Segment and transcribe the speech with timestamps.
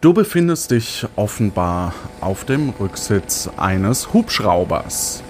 [0.00, 5.22] Du befindest dich offenbar auf dem Rücksitz eines Hubschraubers.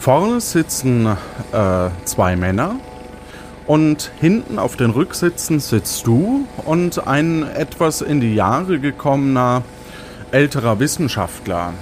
[0.00, 2.80] Vorne sitzen äh, zwei Männer
[3.68, 9.62] und hinten auf den Rücksitzen sitzt du und ein etwas in die Jahre gekommener
[10.32, 11.72] älterer Wissenschaftler.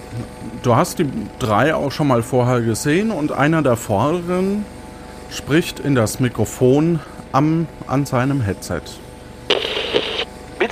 [0.62, 1.08] Du hast die
[1.38, 4.66] drei auch schon mal vorher gesehen und einer der Vorderen
[5.30, 7.00] spricht in das Mikrofon
[7.32, 8.82] am, an seinem Headset.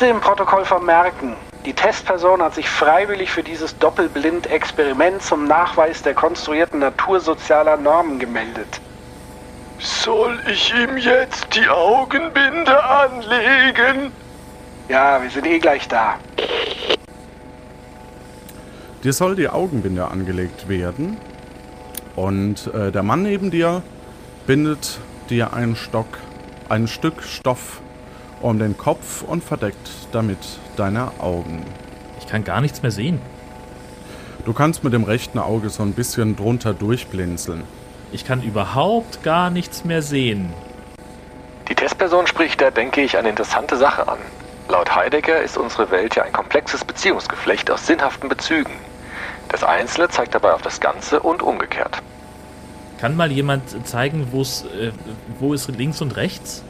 [0.03, 6.13] Bitte im Protokoll vermerken, die Testperson hat sich freiwillig für dieses Doppelblind-Experiment zum Nachweis der
[6.13, 8.81] konstruierten natursozialer Normen gemeldet.
[9.79, 14.11] Soll ich ihm jetzt die Augenbinde anlegen?
[14.89, 16.17] Ja, wir sind eh gleich da.
[19.05, 21.17] Dir soll die Augenbinde angelegt werden
[22.17, 23.85] und äh, der Mann neben dir
[24.49, 24.99] bindet
[25.31, 26.19] dir einen Stock,
[26.69, 27.81] ein Stück Stoff
[28.43, 30.39] um den Kopf und verdeckt damit
[30.77, 31.65] deine Augen.
[32.19, 33.21] Ich kann gar nichts mehr sehen.
[34.45, 37.63] Du kannst mit dem rechten Auge so ein bisschen drunter durchblinzeln.
[38.11, 40.53] Ich kann überhaupt gar nichts mehr sehen.
[41.69, 44.19] Die Testperson spricht da, denke ich, eine interessante Sache an.
[44.69, 48.73] Laut Heidegger ist unsere Welt ja ein komplexes Beziehungsgeflecht aus sinnhaften Bezügen.
[49.49, 52.03] Das Einzelne zeigt dabei auf das Ganze und umgekehrt.
[52.99, 54.91] Kann mal jemand zeigen, äh,
[55.39, 56.65] wo ist links und rechts?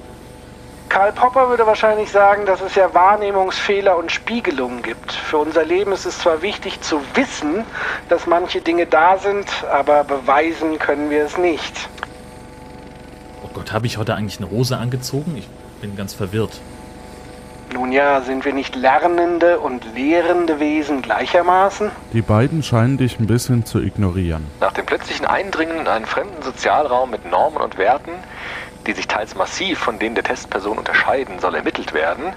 [0.92, 5.10] Karl Popper würde wahrscheinlich sagen, dass es ja Wahrnehmungsfehler und Spiegelungen gibt.
[5.10, 7.64] Für unser Leben ist es zwar wichtig zu wissen,
[8.10, 11.88] dass manche Dinge da sind, aber beweisen können wir es nicht.
[13.42, 15.34] Oh Gott, habe ich heute eigentlich eine Hose angezogen?
[15.38, 15.48] Ich
[15.80, 16.60] bin ganz verwirrt.
[17.72, 21.90] Nun ja, sind wir nicht lernende und lehrende Wesen gleichermaßen?
[22.12, 24.46] Die beiden scheinen dich ein bisschen zu ignorieren.
[24.60, 28.12] Nach dem plötzlichen Eindringen in einen fremden Sozialraum mit Normen und Werten,
[28.86, 32.32] die sich teils massiv von denen der Testperson unterscheiden, soll ermittelt werden,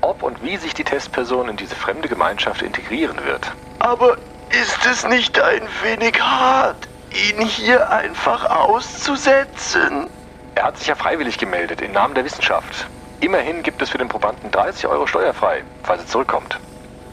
[0.00, 3.52] ob und wie sich die Testperson in diese fremde Gemeinschaft integrieren wird.
[3.78, 4.16] Aber
[4.50, 10.08] ist es nicht ein wenig hart, ihn hier einfach auszusetzen?
[10.54, 12.86] Er hat sich ja freiwillig gemeldet im Namen der Wissenschaft.
[13.20, 16.58] Immerhin gibt es für den Probanden 30 Euro steuerfrei, falls er zurückkommt.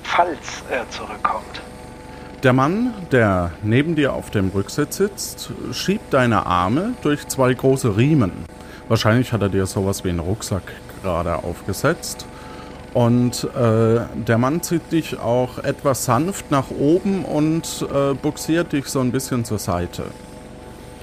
[0.03, 1.61] Falls er zurückkommt.
[2.43, 7.95] Der Mann, der neben dir auf dem Rücksitz sitzt, schiebt deine Arme durch zwei große
[7.95, 8.45] Riemen.
[8.87, 10.63] Wahrscheinlich hat er dir sowas wie einen Rucksack
[11.01, 12.25] gerade aufgesetzt.
[12.93, 18.85] Und äh, der Mann zieht dich auch etwas sanft nach oben und äh, buxiert dich
[18.85, 20.03] so ein bisschen zur Seite.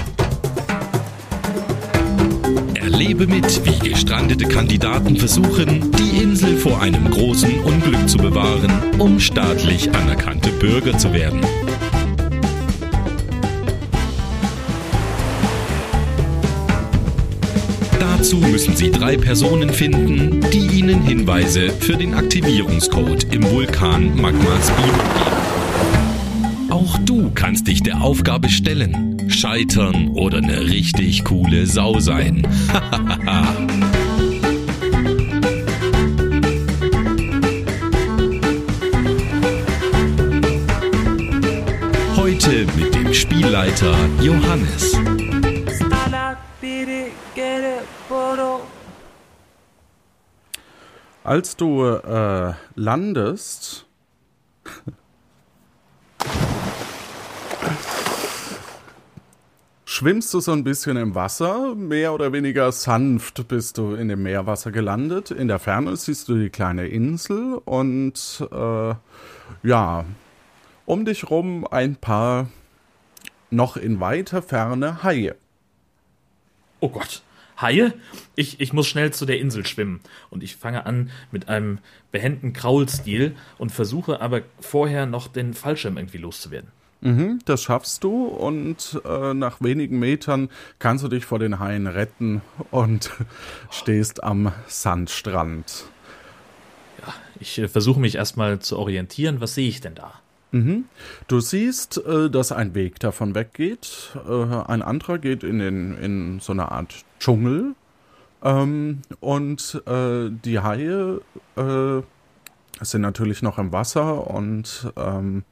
[3.01, 9.19] Erlebe mit, wie gestrandete Kandidaten versuchen, die Insel vor einem großen Unglück zu bewahren, um
[9.19, 11.41] staatlich anerkannte Bürger zu werden.
[17.99, 24.71] Dazu müssen Sie drei Personen finden, die Ihnen Hinweise für den Aktivierungscode im Vulkan Magmas
[24.73, 25.41] Bio geben.
[26.69, 32.43] Auch du kannst dich der Aufgabe stellen, scheitern oder eine richtig coole Sau sein.
[42.17, 44.99] Heute mit dem Spielleiter Johannes.
[51.25, 53.87] Als du äh, landest,
[60.01, 64.23] schwimmst du so ein bisschen im Wasser, mehr oder weniger sanft bist du in dem
[64.23, 65.31] Meerwasser gelandet.
[65.31, 68.95] In der Ferne siehst du die kleine Insel und äh,
[69.63, 70.07] ja,
[70.87, 72.49] um dich rum ein paar
[73.51, 75.37] noch in weiter Ferne Haie.
[76.81, 77.21] Oh Gott.
[77.61, 77.93] Haie?
[78.37, 80.01] Ich, ich muss schnell zu der Insel schwimmen.
[80.31, 81.77] Und ich fange an mit einem
[82.11, 86.73] behenden Kraulstil und versuche aber vorher noch den Fallschirm irgendwie loszuwerden.
[87.03, 91.87] Mhm, das schaffst du und äh, nach wenigen Metern kannst du dich vor den Haien
[91.87, 93.11] retten und
[93.71, 95.85] stehst am Sandstrand.
[97.01, 99.41] Ja, ich äh, versuche mich erstmal zu orientieren.
[99.41, 100.13] Was sehe ich denn da?
[100.53, 100.85] Mhm.
[101.29, 104.17] Du siehst, äh, dass ein Weg davon weggeht.
[104.29, 107.75] Äh, ein anderer geht in, den, in so eine Art Dschungel.
[108.43, 111.21] Ähm, und äh, die Haie
[111.57, 112.03] äh,
[112.81, 115.45] sind natürlich noch im Wasser und ähm,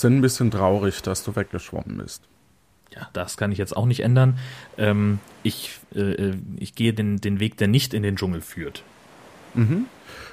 [0.00, 2.22] sind ein bisschen traurig, dass du weggeschwommen bist.
[2.94, 4.38] Ja, das kann ich jetzt auch nicht ändern.
[4.76, 8.82] Ähm, ich, äh, ich gehe den, den Weg, der nicht in den Dschungel führt.
[9.54, 9.86] Mhm.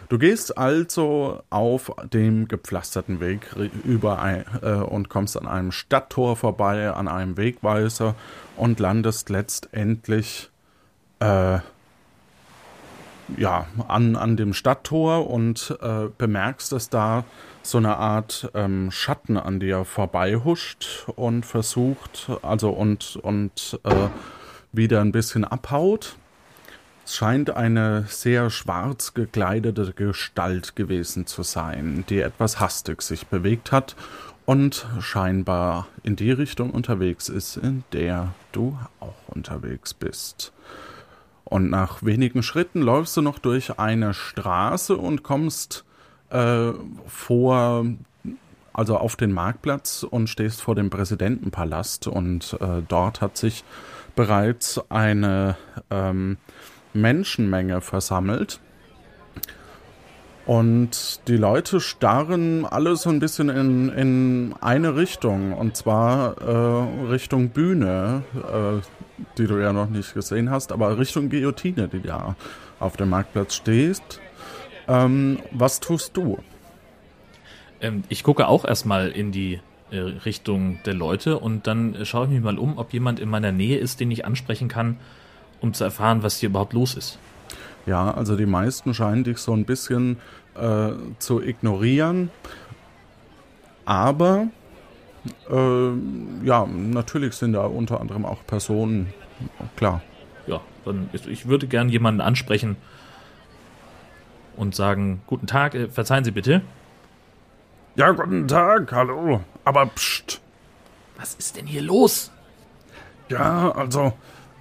[0.08, 3.48] Du gehst also auf dem gepflasterten Weg
[3.84, 8.16] über ein, äh, und kommst an einem Stadttor vorbei, an einem Wegweiser
[8.56, 10.50] und landest letztendlich
[11.20, 11.60] äh,
[13.38, 17.26] ja, an, an dem Stadttor und äh, bemerkst, dass da
[17.66, 24.08] so eine Art ähm, Schatten an dir vorbeihuscht und versucht, also und, und äh,
[24.72, 26.16] wieder ein bisschen abhaut.
[27.06, 33.72] Es scheint eine sehr schwarz gekleidete Gestalt gewesen zu sein, die etwas hastig sich bewegt
[33.72, 33.96] hat
[34.46, 40.52] und scheinbar in die Richtung unterwegs ist, in der du auch unterwegs bist.
[41.44, 45.84] Und nach wenigen Schritten läufst du noch durch eine Straße und kommst
[46.30, 46.72] äh,
[47.08, 47.86] vor,
[48.74, 53.64] also auf den Marktplatz und stehst vor dem Präsidentenpalast und äh, dort hat sich
[54.16, 55.58] bereits eine
[55.92, 56.38] ähm,
[56.94, 58.60] Menschenmenge versammelt.
[60.46, 67.08] Und die Leute starren alle so ein bisschen in, in eine Richtung, und zwar äh,
[67.10, 68.82] Richtung Bühne, äh,
[69.40, 72.36] die du ja noch nicht gesehen hast, aber Richtung Guillotine, die da
[72.80, 74.22] auf dem Marktplatz stehst.
[74.88, 76.40] Ähm, was tust du?
[77.82, 79.60] Ähm, ich gucke auch erstmal in die
[79.92, 83.30] äh, Richtung der Leute und dann äh, schaue ich mich mal um, ob jemand in
[83.30, 84.98] meiner Nähe ist, den ich ansprechen kann
[85.62, 87.20] um zu erfahren, was hier überhaupt los ist.
[87.86, 90.18] Ja, also die meisten scheinen dich so ein bisschen
[90.56, 92.30] äh, zu ignorieren.
[93.86, 94.48] Aber
[95.50, 99.14] äh, ja, natürlich sind da unter anderem auch Personen,
[99.76, 100.02] klar.
[100.48, 102.78] Ja, dann ich würde gern jemanden ansprechen
[104.56, 106.62] und sagen, guten Tag, äh, verzeihen Sie bitte.
[107.96, 109.42] Ja, guten Tag, hallo.
[109.64, 110.42] Aber pst.
[111.18, 112.32] Was ist denn hier los?
[113.30, 114.14] Ja, also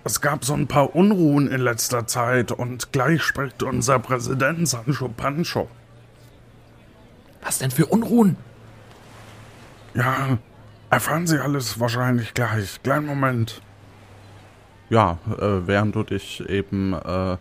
[0.05, 5.09] es gab so ein paar Unruhen in letzter Zeit und gleich spricht unser Präsident Sancho
[5.09, 5.69] Pancho.
[7.43, 8.37] Was denn für Unruhen?
[9.95, 10.39] Ja,
[10.91, 12.83] erfahren Sie alles wahrscheinlich gleich.
[12.83, 13.61] Kleinen Moment.
[14.91, 17.37] Ja, äh, während du dich eben äh,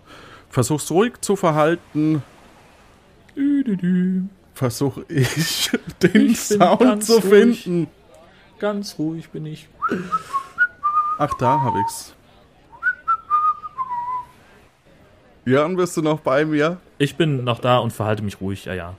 [0.49, 2.23] versuchst ruhig zu verhalten,
[4.53, 5.71] versuche ich
[6.03, 7.63] den ich Sound zu ruhig.
[7.63, 7.87] finden.
[8.59, 9.67] Ganz ruhig bin ich.
[11.17, 12.13] Ach, da hab ich's.
[15.45, 16.77] Jörn, bist du noch bei mir?
[16.97, 18.95] Ich bin noch da und verhalte mich ruhig, ja, ja.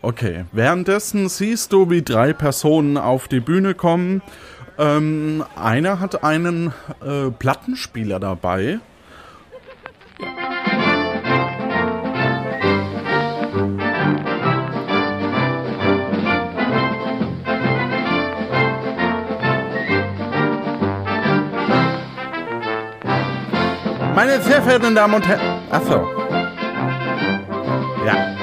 [0.00, 0.46] Okay.
[0.52, 4.22] Währenddessen siehst du, wie drei Personen auf die Bühne kommen.
[4.78, 6.72] Ähm, einer hat einen
[7.04, 8.80] äh, Plattenspieler dabei.
[24.20, 25.62] Meine sehr verehrten Damen und Herren.
[25.70, 26.06] Achso.
[28.04, 28.36] Ja.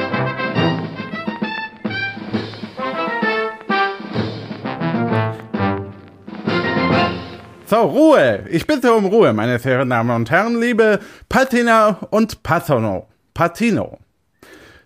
[7.68, 8.46] So, Ruhe.
[8.50, 13.08] Ich bitte um Ruhe, meine sehr verehrten Damen und Herren, liebe Patina und Patino.
[13.36, 14.00] Patino.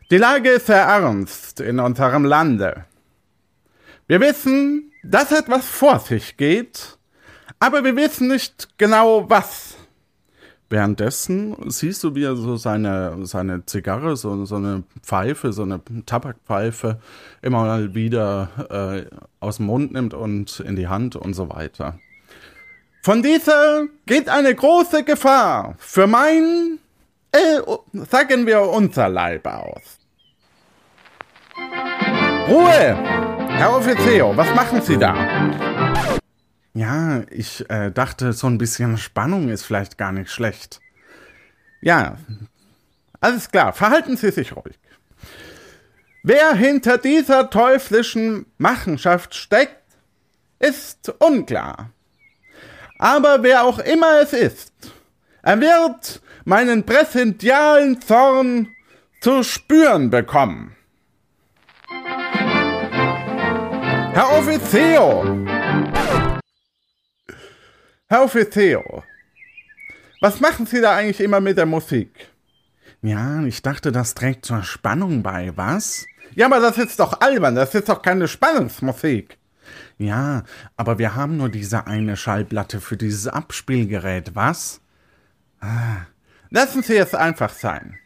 [0.10, 2.84] Die Lage ist sehr ernst in unserem Lande.
[4.08, 6.98] Wir wissen, dass etwas vor sich geht,
[7.62, 9.71] aber wir wissen nicht genau was.
[10.72, 15.82] Währenddessen siehst du, wie er so seine, seine Zigarre, so, so eine Pfeife, so eine
[16.06, 16.98] Tabakpfeife
[17.42, 22.00] immer mal wieder äh, aus dem Mund nimmt und in die Hand und so weiter.
[23.04, 26.80] Von dieser geht eine große Gefahr für mein,
[27.34, 27.60] äh,
[28.10, 30.00] sagen wir unser Leib aus.
[32.48, 32.96] Ruhe!
[33.50, 35.81] Herr Offizier, was machen Sie da?
[36.74, 40.80] Ja, ich äh, dachte, so ein bisschen Spannung ist vielleicht gar nicht schlecht.
[41.82, 42.18] Ja,
[43.20, 44.80] alles klar, verhalten Sie sich ruhig.
[46.24, 49.82] Wer hinter dieser teuflischen Machenschaft steckt,
[50.60, 51.90] ist unklar.
[53.00, 54.72] Aber wer auch immer es ist,
[55.44, 58.68] Er wird meinen präsentialen Zorn
[59.22, 60.76] zu spüren bekommen.
[64.14, 65.61] Herr Offizier!
[68.12, 68.84] Herr Offizier,
[70.20, 72.28] was machen Sie da eigentlich immer mit der Musik?
[73.02, 76.06] Ja, ich dachte, das trägt zur Spannung bei, was?
[76.36, 79.38] Ja, aber das ist doch albern, das ist doch keine Spannungsmusik.
[79.98, 80.44] Ja,
[80.76, 84.82] aber wir haben nur diese eine Schallplatte für dieses Abspielgerät, was?
[85.62, 86.02] Ah,
[86.50, 87.98] lassen Sie es einfach sein.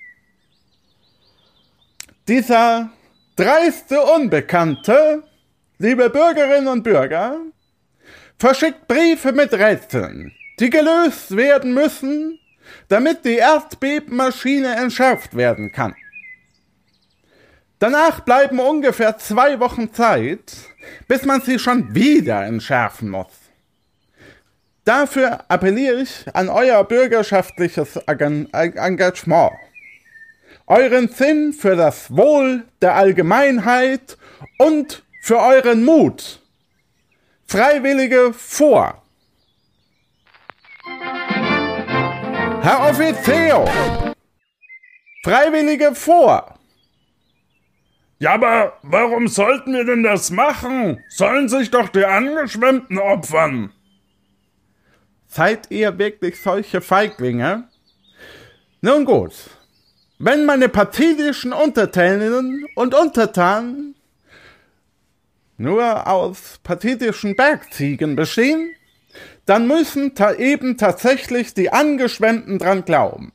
[2.28, 2.92] Dieser
[3.36, 5.24] dreiste Unbekannte,
[5.80, 7.40] liebe Bürgerinnen und Bürger,
[8.38, 12.40] verschickt Briefe mit Rätseln, die gelöst werden müssen,
[12.88, 15.96] damit die Erdbebenmaschine entschärft werden kann.
[17.80, 20.54] Danach bleiben ungefähr zwei Wochen Zeit,
[21.08, 23.28] bis man sie schon wieder entschärfen muss.
[24.86, 29.52] Dafür appelliere ich an euer bürgerschaftliches Engagement,
[30.68, 34.18] euren Sinn für das Wohl der Allgemeinheit
[34.58, 36.40] und für euren Mut.
[37.48, 39.02] Freiwillige vor.
[42.62, 43.66] Herr Offizier!
[45.24, 46.60] Freiwillige vor!
[48.18, 51.04] Ja, aber warum sollten wir denn das machen?
[51.10, 53.72] Sollen sich doch die Angeschwemmten opfern.
[55.28, 57.68] Seid ihr wirklich solche Feiglinge?
[58.82, 59.34] Nun gut,
[60.18, 63.95] wenn meine pathetischen Untertäninnen und Untertanen
[65.58, 68.74] nur aus pathetischen Bergziegen bestehen,
[69.46, 73.32] dann müssen ta eben tatsächlich die Angeschwemmten dran glauben.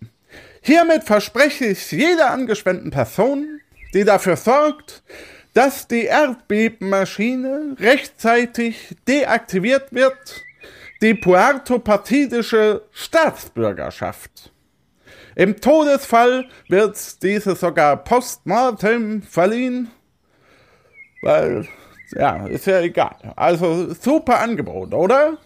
[0.62, 3.60] Hiermit verspreche ich jeder angeschwemmten Person,
[3.94, 5.02] die dafür sorgt,
[5.54, 10.44] dass die Erdbebenmaschine rechtzeitig deaktiviert wird,
[11.02, 14.52] die puerto-partidische Staatsbürgerschaft.
[15.34, 19.90] Im Todesfall wird diese sogar postmortem verliehen,
[21.22, 21.66] weil,
[22.12, 23.16] ja, ist ja egal.
[23.36, 25.38] Also super Angebot, oder?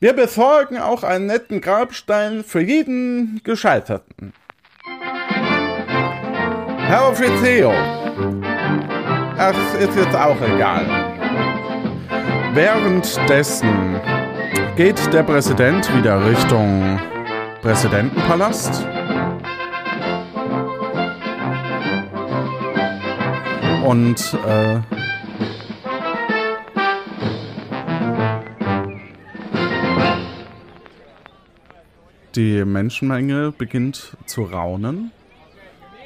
[0.00, 4.32] Wir besorgen auch einen netten Grabstein für jeden Gescheiterten.
[6.86, 7.72] Herr Offizier,
[9.36, 10.86] das ist jetzt auch egal.
[12.54, 14.00] Währenddessen
[14.76, 16.98] geht der Präsident wieder Richtung
[17.62, 18.86] Präsidentenpalast.
[23.84, 24.80] Und äh,
[32.34, 35.10] die Menschenmenge beginnt zu raunen,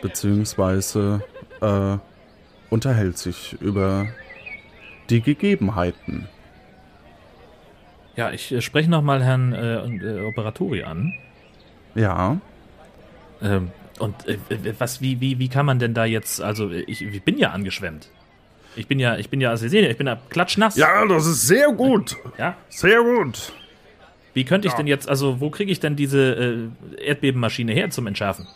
[0.00, 1.22] beziehungsweise
[1.60, 1.96] äh,
[2.70, 4.06] unterhält sich über
[5.10, 6.28] die Gegebenheiten.
[8.16, 11.14] Ja, ich äh, spreche nochmal Herrn äh, äh, Operatori an.
[11.94, 12.38] Ja.
[13.40, 14.38] Ähm, und äh,
[14.78, 18.08] was, wie, wie, wie kann man denn da jetzt, also ich, ich bin ja angeschwemmt.
[18.74, 20.76] Ich bin ja, ich bin ja, also Sie sehen, ich bin ja klatschnass.
[20.76, 22.16] Ja, das ist sehr gut.
[22.38, 22.56] Ja?
[22.70, 23.52] Sehr gut.
[24.34, 28.06] Wie könnte ich denn jetzt, also wo kriege ich denn diese äh, Erdbebenmaschine her zum
[28.06, 28.46] Entschärfen?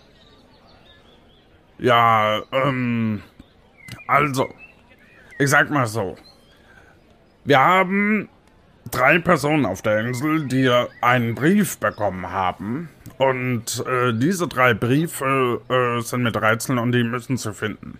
[1.78, 3.22] Ja, ähm,
[4.06, 4.48] also,
[5.38, 6.16] ich sag mal so.
[7.44, 8.28] Wir haben
[8.90, 12.88] drei Personen auf der Insel, die einen Brief bekommen haben.
[13.18, 17.98] Und äh, diese drei Briefe äh, sind mit Rätseln und die müssen sie finden.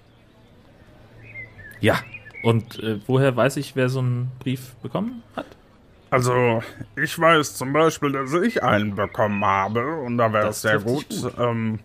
[1.80, 1.98] Ja.
[2.42, 5.55] Und äh, woher weiß ich, wer so einen Brief bekommen hat?
[6.16, 6.62] Also,
[6.96, 11.10] ich weiß zum Beispiel, dass ich einen bekommen habe und da wäre es sehr gut,
[11.10, 11.34] gut.
[11.38, 11.80] Ähm,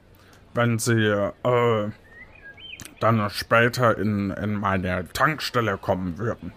[0.54, 1.90] wenn sie äh,
[3.02, 6.54] dann später in, in meine Tankstelle kommen würden.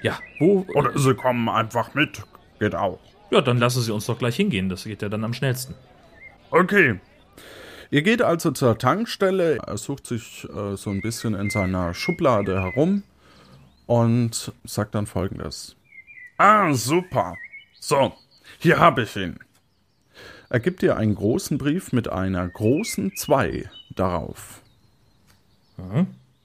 [0.00, 0.64] Ja, wo?
[0.72, 2.22] Oder sie kommen einfach mit.
[2.58, 3.00] Geht auch.
[3.30, 4.70] Ja, dann lassen Sie uns doch gleich hingehen.
[4.70, 5.74] Das geht ja dann am schnellsten.
[6.50, 6.98] Okay.
[7.90, 12.62] Ihr geht also zur Tankstelle, er sucht sich äh, so ein bisschen in seiner Schublade
[12.62, 13.02] herum
[13.84, 15.76] und sagt dann folgendes.
[16.44, 17.38] Ah, super.
[17.78, 18.14] So,
[18.58, 19.38] hier habe ich ihn.
[20.50, 24.60] Er gibt dir einen großen Brief mit einer großen 2 darauf.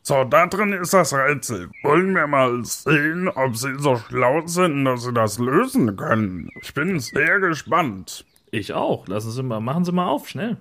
[0.04, 1.72] So, da drin ist das Rätsel.
[1.82, 6.52] Wollen wir mal sehen, ob Sie so schlau sind, dass Sie das lösen können?
[6.62, 8.24] Ich bin sehr gespannt.
[8.52, 9.08] Ich auch.
[9.08, 10.58] Lassen Sie mal, machen Sie mal auf, schnell.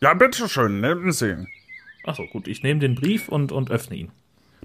[0.00, 1.46] Ja, bitteschön, nehmen Sie.
[2.02, 4.10] Achso, gut, ich nehme den Brief und, und öffne ihn.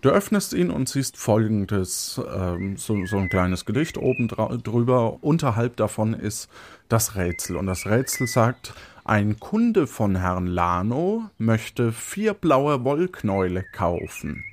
[0.01, 5.23] Du öffnest ihn und siehst folgendes, ähm, so, so ein kleines Gedicht oben drüber.
[5.23, 6.49] Unterhalb davon ist
[6.87, 7.57] das Rätsel.
[7.57, 8.75] Und das Rätsel sagt,
[9.05, 14.43] ein Kunde von Herrn Lano möchte vier blaue Wollknäule kaufen.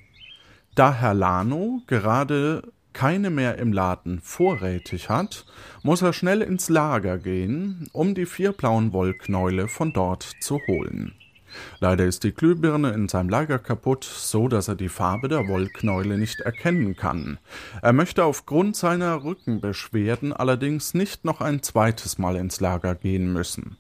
[0.74, 2.62] Da Herr Lano gerade
[2.94, 5.44] keine mehr im Laden vorrätig hat,
[5.82, 11.12] muss er schnell ins Lager gehen, um die vier blauen Wollknäule von dort zu holen.
[11.80, 16.18] Leider ist die Glühbirne in seinem Lager kaputt, so dass er die Farbe der Wollknäule
[16.18, 17.38] nicht erkennen kann.
[17.82, 23.76] Er möchte aufgrund seiner Rückenbeschwerden allerdings nicht noch ein zweites Mal ins Lager gehen müssen.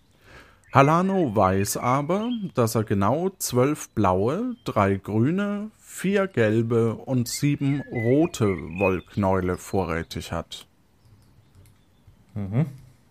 [0.72, 8.46] Halano weiß aber, dass er genau zwölf blaue, drei grüne, vier gelbe und sieben rote
[8.46, 10.66] Wollknäule vorrätig hat.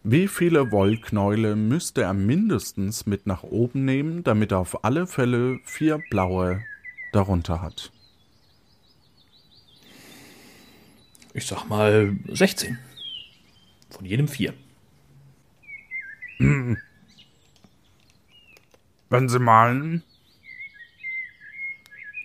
[0.06, 5.62] Wie viele Wollknäule müsste er mindestens mit nach oben nehmen, damit er auf alle Fälle
[5.64, 6.62] vier blaue
[7.14, 7.90] darunter hat?
[11.34, 12.78] Ich sag mal 16.
[13.92, 14.54] Von jedem vier.
[19.10, 20.04] Wenn Sie malen,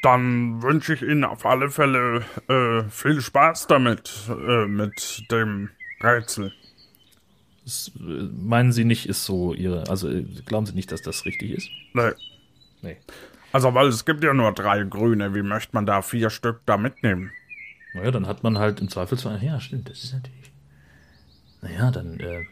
[0.02, 5.70] dann wünsche ich Ihnen auf alle Fälle äh, viel Spaß damit, äh, mit dem
[6.02, 6.52] Rätsel.
[7.68, 9.88] Das, äh, meinen Sie nicht, ist so Ihre.
[9.90, 11.68] Also äh, glauben Sie nicht, dass das richtig ist?
[11.92, 12.12] Nee.
[12.80, 12.96] Nee.
[13.52, 16.78] Also, weil es gibt ja nur drei Grüne, wie möchte man da vier Stück da
[16.78, 17.30] mitnehmen?
[17.92, 19.42] Naja, dann hat man halt im Zweifelsfall.
[19.42, 20.50] Ja, stimmt, das ist natürlich.
[21.60, 22.18] Naja, dann.
[22.20, 22.46] Äh,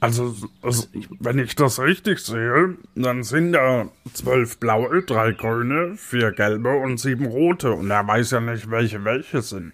[0.00, 0.88] Also, also,
[1.20, 6.98] wenn ich das richtig sehe, dann sind da zwölf blaue, drei grüne, vier gelbe und
[6.98, 7.72] sieben rote.
[7.72, 9.72] Und er weiß ja nicht, welche welche sind.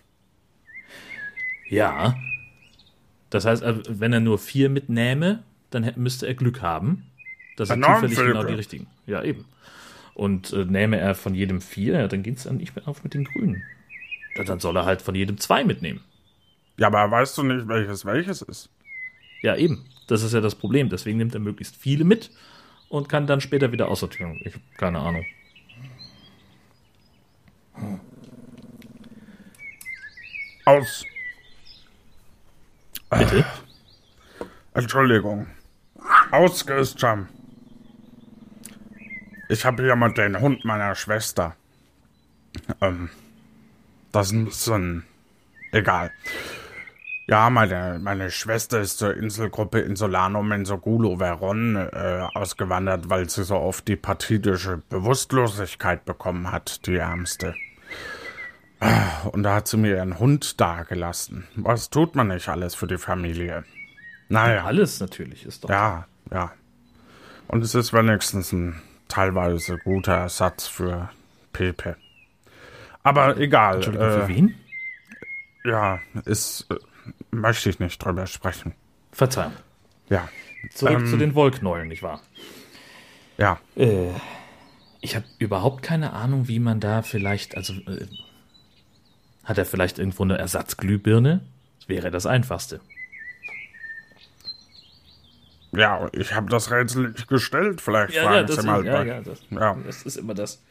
[1.70, 2.14] ja.
[3.30, 7.06] Das heißt, äh, wenn er nur vier mitnähme, dann müsste er Glück haben,
[7.56, 8.86] dass er Enorm zufällig viel genau die richtigen.
[9.06, 9.44] Ja, eben.
[10.14, 13.04] Und äh, nähme er von jedem vier, ja, dann geht es dann nicht mehr auf
[13.04, 13.62] mit den Grünen.
[14.36, 16.00] Ja, dann soll er halt von jedem zwei mitnehmen.
[16.76, 18.70] Ja, aber weißt du nicht, welches welches ist?
[19.42, 19.84] Ja, eben.
[20.06, 20.88] Das ist ja das Problem.
[20.88, 22.30] Deswegen nimmt er möglichst viele mit
[22.88, 24.40] und kann dann später wieder aussortieren.
[24.44, 25.24] Ich habe keine Ahnung.
[30.64, 31.04] Aus.
[33.10, 33.44] Bitte?
[34.74, 35.48] Entschuldigung.
[36.30, 37.28] Ausgeist schon.
[39.48, 41.56] Ich habe hier mal den Hund meiner Schwester.
[42.80, 43.10] Ähm,
[44.12, 45.04] das ist ein bisschen
[45.72, 46.12] egal.
[47.26, 53.56] Ja, meine, meine Schwester ist zur Inselgruppe Insulanum Insugulo Veron äh, ausgewandert, weil sie so
[53.56, 57.54] oft die partidische Bewusstlosigkeit bekommen hat, die Ärmste.
[59.32, 61.46] Und da hat sie mir ihren Hund dagelassen.
[61.54, 63.64] Was tut man nicht alles für die Familie?
[64.28, 64.64] Naja.
[64.64, 65.68] Alles natürlich ist doch.
[65.70, 66.52] Ja, ja.
[67.48, 71.10] Und es ist wenigstens ein teilweise guter Ersatz für
[71.52, 71.96] Pepe.
[73.02, 73.76] Aber egal.
[73.76, 74.54] Entschuldigung, Äh, für wen?
[75.64, 76.66] ja, ist.
[76.70, 76.76] Äh,
[77.32, 78.72] möchte ich nicht drüber sprechen.
[79.12, 79.52] Verzeihung.
[80.08, 80.28] Ja.
[80.74, 82.20] Zurück Ähm, zu den Wollknäulen, nicht wahr?
[83.36, 83.58] Ja.
[83.76, 84.10] Äh,
[85.00, 88.06] ich habe überhaupt keine Ahnung, wie man da vielleicht, also äh,
[89.50, 91.40] hat er vielleicht irgendwo eine Ersatzglühbirne?
[91.80, 92.80] Das wäre das Einfachste.
[95.72, 97.80] Ja, ich habe das Rätsel nicht gestellt.
[97.80, 98.84] Vielleicht fragen Sie mal.
[98.84, 99.76] ja, bei- ja, das, Ja.
[99.86, 100.62] das ist immer das.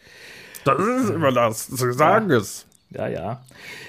[0.65, 1.68] Das ist immer das.
[1.68, 2.65] Sie sagen es.
[2.89, 3.46] Ja, ja.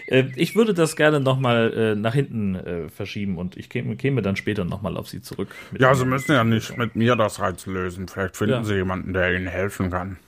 [0.06, 4.36] Äh, ich würde das gerne nochmal äh, nach hinten äh, verschieben und ich käme, dann
[4.36, 5.48] später nochmal auf Sie zurück.
[5.78, 8.06] Ja, Sie müssen ja nicht mit mir das Rätsel lösen.
[8.08, 8.64] Vielleicht finden Ja.
[8.64, 10.18] Sie jemanden, der Ihnen helfen kann.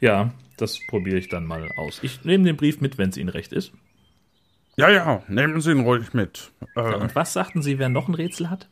[0.00, 2.00] Ja, das probiere ich dann mal aus.
[2.02, 3.72] Ich nehme den Brief mit, wenn es Ihnen recht ist.
[4.76, 6.50] Ja, ja, nehmen Sie ihn ruhig mit.
[6.74, 8.68] Äh, Und was sagten Sie, wer noch ein Rätsel hat?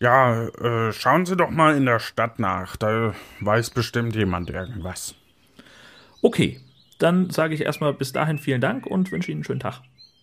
[0.00, 2.76] Ja, äh, schauen Sie doch mal in der Stadt nach.
[2.76, 5.16] Da weiß bestimmt jemand irgendwas.
[6.22, 6.60] Okay,
[6.98, 9.80] dann sage ich erstmal bis dahin vielen Dank und wünsche Ihnen einen schönen Tag.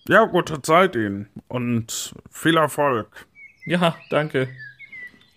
[0.08, 3.26] Ja, gute Zeit Ihnen und viel Erfolg.
[3.66, 4.48] Ja, danke.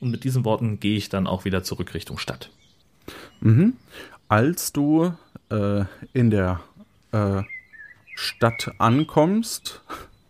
[0.01, 2.51] Und mit diesen Worten gehe ich dann auch wieder zurück Richtung Stadt.
[4.29, 5.15] Als du
[5.51, 6.61] äh, in der
[7.13, 7.43] äh,
[8.15, 9.83] Stadt ankommst,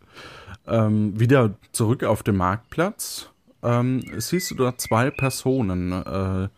[0.67, 3.31] ähm, wieder zurück auf dem Marktplatz,
[3.63, 6.49] ähm, siehst du da zwei Personen, äh,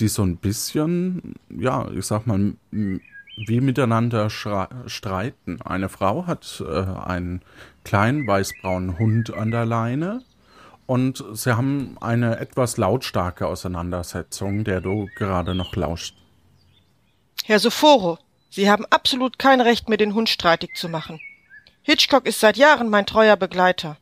[0.00, 5.60] die so ein bisschen, ja, ich sag mal, wie miteinander streiten.
[5.62, 7.42] Eine Frau hat äh, einen
[7.84, 10.22] kleinen weißbraunen Hund an der Leine
[10.86, 16.16] und sie haben eine etwas lautstarke Auseinandersetzung, der du gerade noch lauscht.
[17.44, 18.18] Herr Sophoro,
[18.50, 21.20] Sie haben absolut kein Recht, mir den Hund streitig zu machen.
[21.82, 23.96] Hitchcock ist seit Jahren mein treuer Begleiter.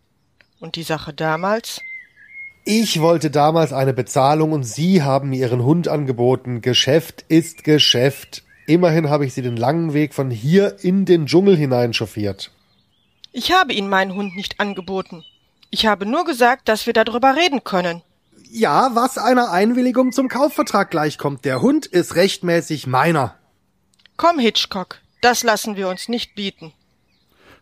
[0.58, 1.80] Und die Sache damals?
[2.64, 6.62] Ich wollte damals eine Bezahlung und Sie haben mir Ihren Hund angeboten.
[6.62, 8.42] Geschäft ist Geschäft.
[8.66, 12.50] Immerhin habe ich Sie den langen Weg von hier in den Dschungel hinein chauffiert.
[13.30, 15.24] Ich habe Ihnen meinen Hund nicht angeboten.
[15.70, 18.02] Ich habe nur gesagt, dass wir darüber reden können.
[18.50, 21.44] Ja, was einer Einwilligung zum Kaufvertrag gleichkommt.
[21.44, 23.34] Der Hund ist rechtmäßig meiner.
[24.16, 26.72] Komm, Hitchcock, das lassen wir uns nicht bieten.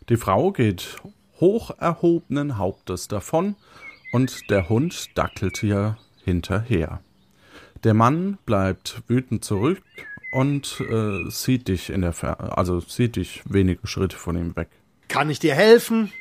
[0.09, 0.97] Die Frau geht
[1.41, 3.57] hoch erhobenen Hauptes davon
[4.13, 7.01] und der Hund dackelt ihr hinterher.
[7.83, 9.83] Der Mann bleibt wütend zurück
[10.33, 14.69] und äh, sieht dich in der Fer also sieht dich wenige Schritte von ihm weg.
[15.09, 16.13] Kann ich dir helfen?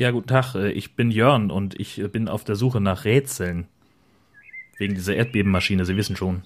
[0.00, 3.04] Ja, guten Tag, äh, ich bin Jörn und ich äh, bin auf der Suche nach
[3.04, 3.66] Rätseln.
[4.78, 6.42] Wegen dieser Erdbebenmaschine, Sie wissen schon.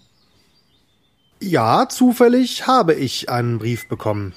[1.41, 4.33] Ja, zufällig habe ich einen Brief bekommen.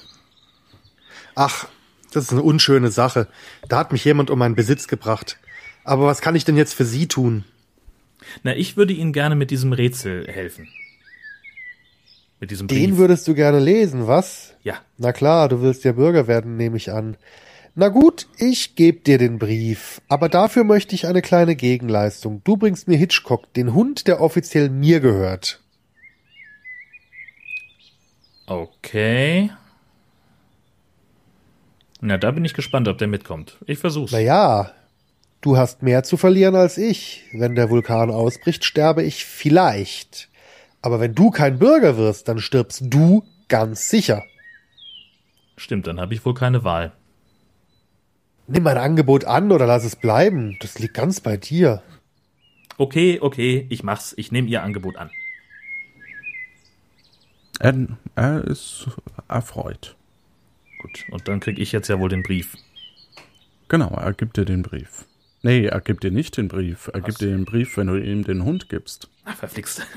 [1.34, 1.66] Ach,
[2.12, 3.26] das ist eine unschöne Sache.
[3.68, 5.36] Da hat mich jemand um meinen Besitz gebracht.
[5.82, 7.42] Aber was kann ich denn jetzt für Sie tun?
[8.44, 10.68] Na, ich würde Ihnen gerne mit diesem Rätsel helfen.
[12.38, 12.78] Mit diesem Brief.
[12.78, 14.54] Den würdest du gerne lesen, was?
[14.62, 14.76] Ja.
[14.96, 17.16] Na klar, du willst ja Bürger werden, nehme ich an.
[17.80, 22.42] Na gut, ich geb dir den Brief, aber dafür möchte ich eine kleine Gegenleistung.
[22.42, 25.62] Du bringst mir Hitchcock, den Hund, der offiziell mir gehört.
[28.48, 29.52] Okay.
[32.00, 33.58] Na, da bin ich gespannt, ob der mitkommt.
[33.64, 34.10] Ich versuch's.
[34.10, 34.72] Na ja,
[35.40, 37.26] du hast mehr zu verlieren als ich.
[37.32, 40.28] Wenn der Vulkan ausbricht, sterbe ich vielleicht.
[40.82, 44.24] Aber wenn du kein Bürger wirst, dann stirbst du ganz sicher.
[45.56, 46.97] Stimmt, dann habe ich wohl keine Wahl.
[48.50, 50.56] Nimm mein Angebot an oder lass es bleiben.
[50.60, 51.82] Das liegt ganz bei dir.
[52.78, 54.14] Okay, okay, ich mach's.
[54.16, 55.10] Ich nehme Ihr Angebot an.
[57.60, 57.74] Er,
[58.14, 58.88] er ist
[59.28, 59.96] erfreut.
[60.80, 62.56] Gut, und dann krieg ich jetzt ja wohl den Brief.
[63.68, 65.04] Genau, er gibt dir den Brief.
[65.42, 66.88] Nee, er gibt dir nicht den Brief.
[66.92, 69.10] Er gibt dir den Brief, wenn du ihm den Hund gibst.
[69.24, 69.86] Ach, verflixt.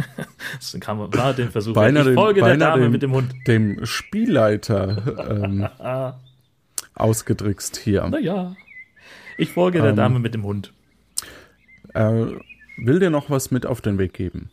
[0.56, 1.74] Das kam, war den Versuch.
[1.74, 3.34] Beinahe ich folge dem, der Dame dem, mit dem Hund.
[3.48, 5.70] Dem Spielleiter ähm,
[6.95, 8.08] ausgedrückst hier.
[8.08, 8.56] Naja.
[9.38, 9.95] Ich folge der Ähm.
[9.95, 10.73] Dame mit dem Hund.
[11.93, 12.39] Er
[12.77, 14.49] will dir noch was mit auf den Weg geben.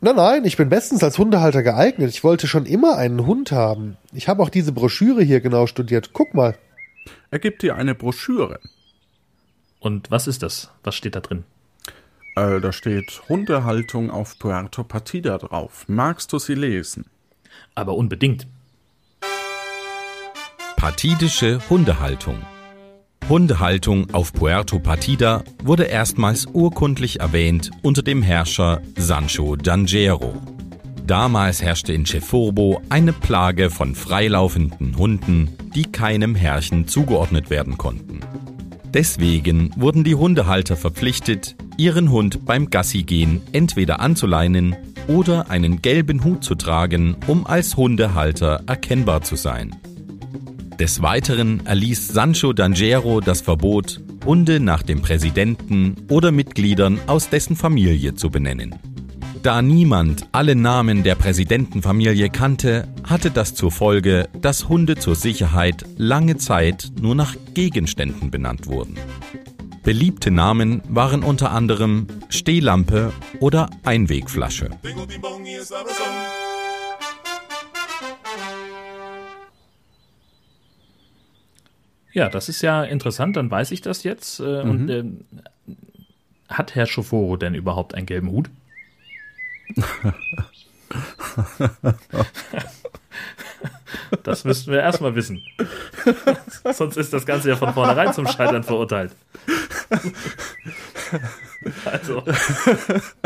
[0.00, 2.10] Nein, nein, ich bin bestens als Hundehalter geeignet.
[2.10, 3.96] Ich wollte schon immer einen Hund haben.
[4.12, 6.10] Ich habe auch diese Broschüre hier genau studiert.
[6.12, 6.56] Guck mal.
[7.30, 8.60] Er gibt dir eine Broschüre.
[9.80, 10.70] Und was ist das?
[10.84, 11.44] Was steht da drin?
[12.36, 15.84] Äh, da steht Hundehaltung auf Puerto Partida drauf.
[15.88, 17.06] Magst du sie lesen?
[17.74, 18.46] Aber unbedingt.
[20.76, 22.36] Partidische Hundehaltung.
[23.30, 30.34] Hundehaltung auf Puerto Partida wurde erstmals urkundlich erwähnt unter dem Herrscher Sancho D'Angero.
[31.06, 38.20] Damals herrschte in Ceforbo eine Plage von freilaufenden Hunden, die keinem Herrchen zugeordnet werden konnten.
[38.92, 44.76] Deswegen wurden die Hundehalter verpflichtet, ihren Hund beim Gassigehen entweder anzuleinen
[45.08, 49.74] oder einen gelben Hut zu tragen, um als Hundehalter erkennbar zu sein.
[50.78, 57.56] Des Weiteren erließ Sancho D'Angero das Verbot, Hunde nach dem Präsidenten oder Mitgliedern aus dessen
[57.56, 58.74] Familie zu benennen.
[59.42, 65.86] Da niemand alle Namen der Präsidentenfamilie kannte, hatte das zur Folge, dass Hunde zur Sicherheit
[65.96, 68.96] lange Zeit nur nach Gegenständen benannt wurden.
[69.82, 74.70] Beliebte Namen waren unter anderem Stehlampe oder Einwegflasche.
[82.16, 84.40] Ja, das ist ja interessant, dann weiß ich das jetzt.
[84.40, 85.26] Äh, Und ähm,
[86.48, 88.48] hat Herr Schoforo denn überhaupt einen gelben Hut?
[94.22, 95.42] Das müssten wir erstmal wissen.
[96.72, 99.12] Sonst ist das Ganze ja von vornherein zum Scheitern verurteilt.
[101.84, 102.22] Also,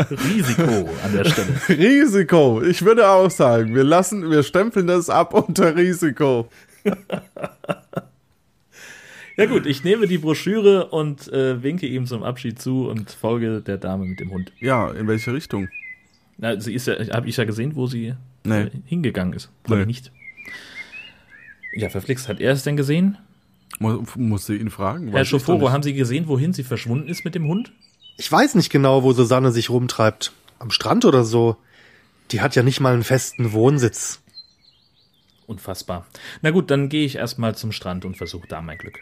[0.09, 1.49] Risiko an der Stelle.
[1.69, 2.61] Risiko.
[2.63, 6.49] Ich würde auch sagen, wir lassen, wir stempeln das ab unter Risiko.
[9.37, 13.61] Ja gut, ich nehme die Broschüre und äh, winke ihm zum Abschied zu und folge
[13.61, 14.51] der Dame mit dem Hund.
[14.59, 15.69] Ja, in welche Richtung?
[16.37, 18.13] Na, sie ist ja, habe ich ja gesehen, wo sie
[18.43, 18.61] Nee.
[18.63, 19.49] äh, hingegangen ist.
[19.67, 19.85] Oder Nee.
[19.85, 20.11] nicht?
[21.73, 23.17] Ja, verflixt, hat er es denn gesehen?
[23.79, 25.09] Mu muss sie ihn fragen?
[25.11, 27.71] Herr Schoforo, haben Sie gesehen, wohin sie verschwunden ist mit dem Hund?
[28.17, 30.33] Ich weiß nicht genau, wo Susanne sich rumtreibt.
[30.59, 31.55] Am Strand oder so.
[32.31, 34.21] Die hat ja nicht mal einen festen Wohnsitz.
[35.47, 36.05] Unfassbar.
[36.41, 38.99] Na gut, dann gehe ich erstmal zum Strand und versuche da mein Glück.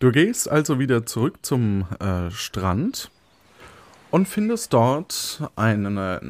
[0.00, 3.10] Du gehst also wieder zurück zum äh, Strand
[4.10, 6.20] und findest dort einen äh,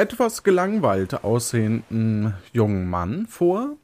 [0.00, 3.76] etwas gelangweilt aussehenden jungen Mann vor,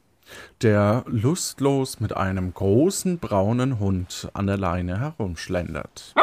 [0.63, 6.15] der lustlos mit einem großen braunen Hund an der Leine herumschlendert.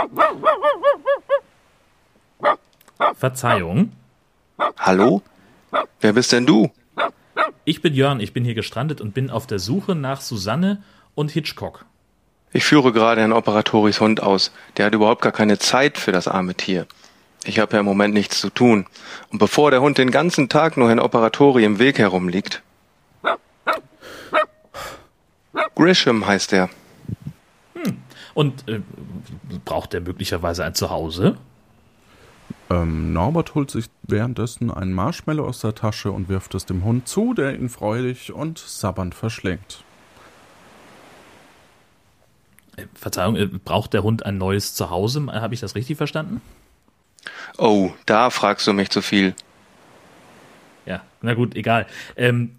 [3.15, 3.93] Verzeihung.
[4.79, 5.23] Hallo?
[6.01, 6.73] Wer bist denn du?
[7.65, 10.83] Ich bin Jörn, ich bin hier gestrandet und bin auf der Suche nach Susanne
[11.15, 11.87] und Hitchcock.
[12.53, 14.53] Ich führe gerade Herrn Operatoris Hund aus.
[14.77, 16.87] Der hat überhaupt gar keine Zeit für das arme Tier.
[17.45, 18.87] Ich habe ja im Moment nichts zu tun.
[19.31, 22.63] Und bevor der Hund den ganzen Tag nur Herrn Operatori im Weg herumliegt,
[25.75, 26.71] Grisham heißt er.
[28.35, 28.81] Und äh,
[29.65, 31.37] braucht er möglicherweise ein Zuhause?
[32.69, 37.07] Ähm, Norbert holt sich währenddessen ein Marshmallow aus der Tasche und wirft es dem Hund
[37.07, 39.85] zu, der ihn freudig und sabbernd verschlingt.
[42.77, 45.27] Äh, Verzeihung, äh, braucht der Hund ein neues Zuhause?
[45.33, 46.41] Habe ich das richtig verstanden?
[47.59, 49.35] Oh, da fragst du mich zu viel.
[50.85, 51.87] Ja, na gut, egal.
[52.17, 52.57] Ähm,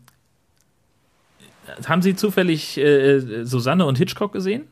[1.88, 4.68] haben Sie zufällig äh, Susanne und Hitchcock gesehen?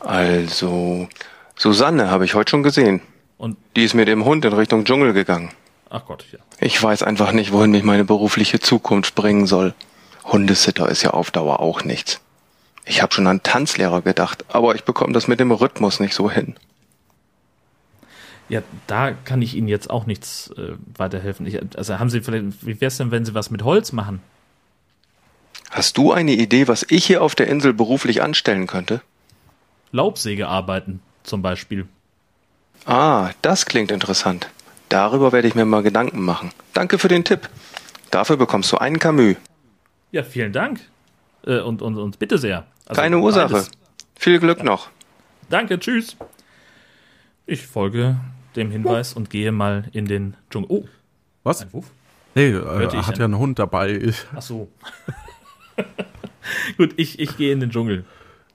[0.00, 1.08] Also,
[1.56, 3.00] Susanne habe ich heute schon gesehen.
[3.38, 5.50] Und Die ist mit dem Hund in Richtung Dschungel gegangen.
[5.90, 6.38] ach Gott, ja.
[6.58, 9.74] Ich weiß einfach nicht, wohin mich meine berufliche Zukunft bringen soll.
[10.24, 12.20] Hundesitter ist ja auf Dauer auch nichts.
[12.86, 16.30] Ich habe schon an Tanzlehrer gedacht, aber ich bekomme das mit dem Rhythmus nicht so
[16.30, 16.54] hin.
[18.48, 21.46] Ja, da kann ich Ihnen jetzt auch nichts äh, weiterhelfen.
[21.46, 24.20] Ich, also haben Sie vielleicht, wie wäre es denn, wenn Sie was mit Holz machen?
[25.70, 29.02] Hast du eine Idee, was ich hier auf der Insel beruflich anstellen könnte?
[29.90, 31.86] Laubsäge arbeiten zum Beispiel.
[32.84, 34.48] Ah, das klingt interessant.
[34.88, 36.52] Darüber werde ich mir mal Gedanken machen.
[36.72, 37.48] Danke für den Tipp.
[38.12, 39.34] Dafür bekommst du einen Camus.
[40.12, 40.80] Ja, vielen Dank.
[41.44, 42.64] Äh, und, und, und bitte sehr.
[42.86, 43.52] Also Keine Ursache.
[43.52, 43.70] beides.
[44.18, 44.88] Viel Glück noch.
[45.50, 46.16] Danke, tschüss.
[47.46, 48.16] Ich folge
[48.56, 50.68] dem Hinweis und gehe mal in den Dschungel.
[50.70, 50.84] Oh,
[51.44, 51.62] Was?
[51.62, 51.86] ein Wurf?
[52.34, 53.92] Nee, äh, er hat ein- ja einen Hund dabei.
[53.92, 54.68] Ich, Ach so.
[56.76, 58.04] Gut, ich, ich gehe in den Dschungel.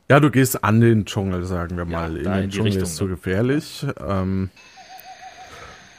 [0.09, 2.17] ja, du gehst an den Dschungel, sagen wir Ja, mal.
[2.17, 3.09] in da den in Dschungel Richtung, ist zu ne?
[3.11, 3.85] gefährlich.
[4.05, 4.49] Ähm,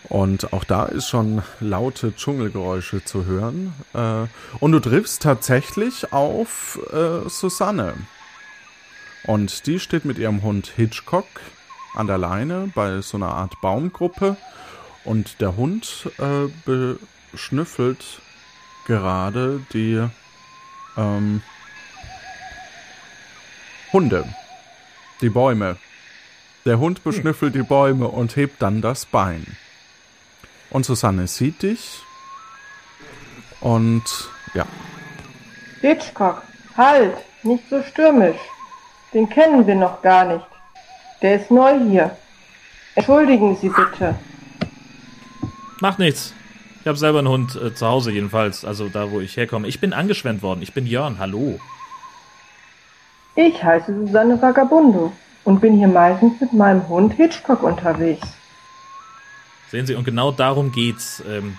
[0.08, 3.72] und auch da ist schon laute Dschungelgeräusche zu hören.
[3.94, 4.26] Äh,
[4.60, 7.94] und du triffst tatsächlich auf äh, Susanne.
[9.24, 11.26] Und die steht mit ihrem Hund Hitchcock
[11.94, 14.36] an der Leine bei so einer Art Baumgruppe.
[15.04, 16.48] Und der Hund äh,
[17.32, 18.20] beschnüffelt
[18.86, 20.06] gerade die
[20.96, 21.42] ähm,
[23.92, 24.24] Hunde.
[25.20, 25.76] Die Bäume.
[26.64, 29.44] Der Hund beschnüffelt die Bäume und hebt dann das Bein.
[30.70, 32.02] Und Susanne sieht dich.
[33.60, 34.04] Und
[34.54, 34.66] ja,
[35.82, 36.42] Hitchcock,
[36.76, 38.38] halt, nicht so stürmisch.
[39.14, 40.46] Den kennen wir noch gar nicht.
[41.20, 42.16] Der ist neu hier.
[42.94, 44.14] Entschuldigen Sie bitte.
[45.80, 46.34] Macht nichts.
[46.80, 49.68] Ich habe selber einen Hund äh, zu Hause jedenfalls, also da, wo ich herkomme.
[49.68, 50.62] Ich bin angeschwemmt worden.
[50.62, 51.18] Ich bin Jörn.
[51.18, 51.60] Hallo.
[53.36, 55.12] Ich heiße Susanne Vagabundo
[55.44, 58.26] und bin hier meistens mit meinem Hund Hitchcock unterwegs.
[59.70, 61.22] Sehen Sie, und genau darum geht's.
[61.28, 61.56] Ähm,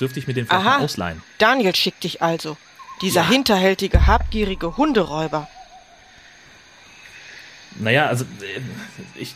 [0.00, 0.84] dürfte ich mir den vielleicht Aha.
[0.84, 1.22] ausleihen?
[1.38, 2.56] Daniel schickt dich also.
[3.02, 5.48] Dieser hinterhältige, habgierige Hunderäuber.
[7.78, 8.60] Naja, also äh,
[9.14, 9.34] ich,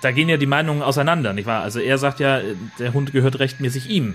[0.00, 1.62] da gehen ja die Meinungen auseinander, nicht wahr?
[1.62, 2.40] Also er sagt ja,
[2.78, 4.14] der Hund gehört rechtmäßig ihm.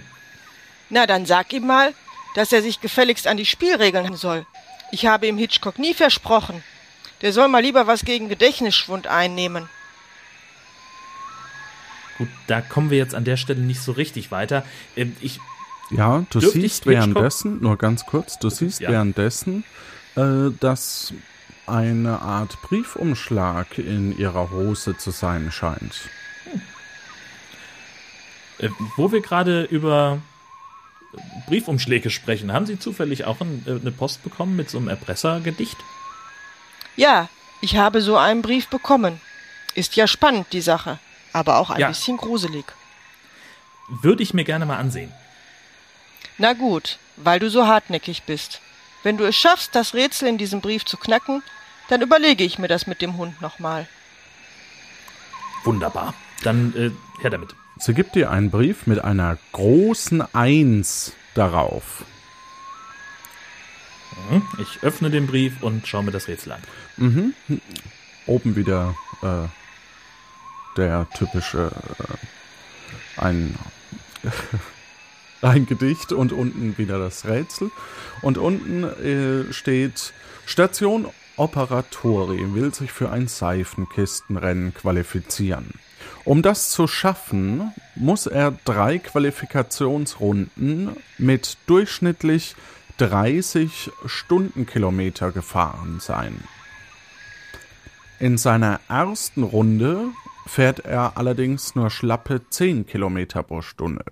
[0.90, 1.94] Na, dann sag ihm mal,
[2.36, 4.46] dass er sich gefälligst an die Spielregeln halten soll.
[4.92, 6.64] Ich habe ihm Hitchcock nie versprochen.
[7.22, 9.68] Der soll mal lieber was gegen Gedächtnisschwund einnehmen.
[12.18, 14.64] Gut, da kommen wir jetzt an der Stelle nicht so richtig weiter.
[14.96, 15.40] Ähm, ich,
[15.92, 18.90] ja, du siehst Hitchcock- währenddessen, nur ganz kurz, du siehst Ja.
[18.90, 19.64] währenddessen,
[20.16, 21.14] äh, dass
[21.68, 26.10] eine Art Briefumschlag in ihrer Hose zu sein scheint.
[28.60, 30.20] äh, wo wir gerade über
[31.48, 35.78] Briefumschläge sprechen, haben Sie zufällig auch ein, äh, eine Post bekommen mit so einem Erpressergedicht?
[36.96, 37.30] Ja,
[37.62, 39.22] ich habe so einen Brief bekommen.
[39.76, 41.00] Ist ja spannend, die Sache.
[41.34, 41.88] Aber auch ein Ja.
[41.90, 42.66] bisschen gruselig.
[44.02, 45.12] Würde ich mir gerne mal ansehen.
[46.40, 48.62] Na gut, weil du so hartnäckig bist.
[49.08, 51.42] Wenn du es schaffst, das Rätsel in diesem Brief zu knacken,
[51.88, 53.88] dann überlege ich mir das mit dem Hund nochmal.
[55.64, 56.14] Wunderbar.
[56.44, 56.92] Dann äh,
[57.22, 57.56] her damit.
[57.78, 62.04] Sie gibt dir einen Brief mit einer großen Eins darauf.
[64.30, 64.42] Mhm.
[64.58, 66.62] Ich öffne den Brief und schaue mir das Rätsel an.
[66.98, 67.34] Mhm.
[68.26, 69.48] Oben wieder äh,
[70.76, 73.58] der typische äh, ein,
[75.42, 77.72] ein Gedicht und unten wieder das Rätsel.
[78.22, 80.14] Und unten äh, steht
[80.46, 85.70] Station Operatori will sich für ein Seifenkistenrennen qualifizieren.
[86.26, 92.56] Um das zu schaffen, muss er drei Qualifikationsrunden mit durchschnittlich
[92.98, 96.44] 30 Stundenkilometer gefahren sein.
[98.20, 100.08] In seiner ersten Runde
[100.48, 104.04] fährt er allerdings nur schlappe 10 Kilometer pro Stunde.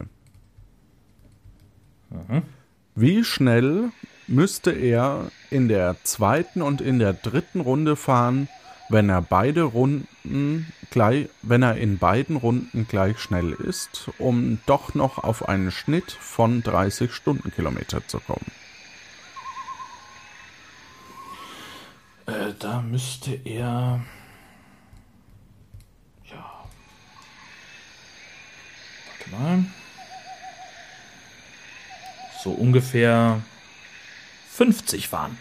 [2.95, 3.91] Wie schnell
[4.27, 8.47] müsste er in der zweiten und in der dritten Runde fahren,
[8.89, 14.93] wenn er beide Runden gleich, wenn er in beiden Runden gleich schnell ist, um doch
[14.93, 18.45] noch auf einen Schnitt von 30 Stundenkilometer zu kommen?
[22.59, 24.01] da müsste er.
[26.25, 26.63] Ja.
[29.07, 29.65] Warte mal.
[32.45, 33.41] So ungefähr
[34.51, 35.35] 50 fahren.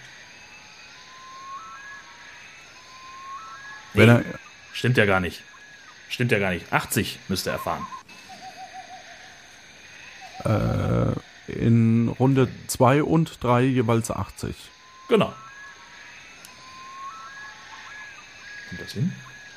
[3.93, 4.25] Wenn er,
[4.73, 5.43] Stimmt ja gar nicht.
[6.09, 6.73] Stimmt ja gar nicht.
[6.73, 7.87] 80 müsste er fahren.
[10.45, 14.57] äh, in Runde 2 und 3 jeweils 80.
[15.11, 15.35] Genau.
[18.71, 19.13] Kommt das hin?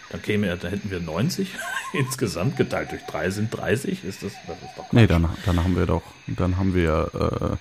[0.10, 1.54] Dann käme er, da hätten wir 90
[1.93, 4.04] insgesamt geteilt durch 3 sind 30.
[4.04, 5.10] Ist das, das ist doch Nee, Quatsch.
[5.10, 7.12] dann, dann haben wir doch, dann haben wir
[7.52, 7.58] äh,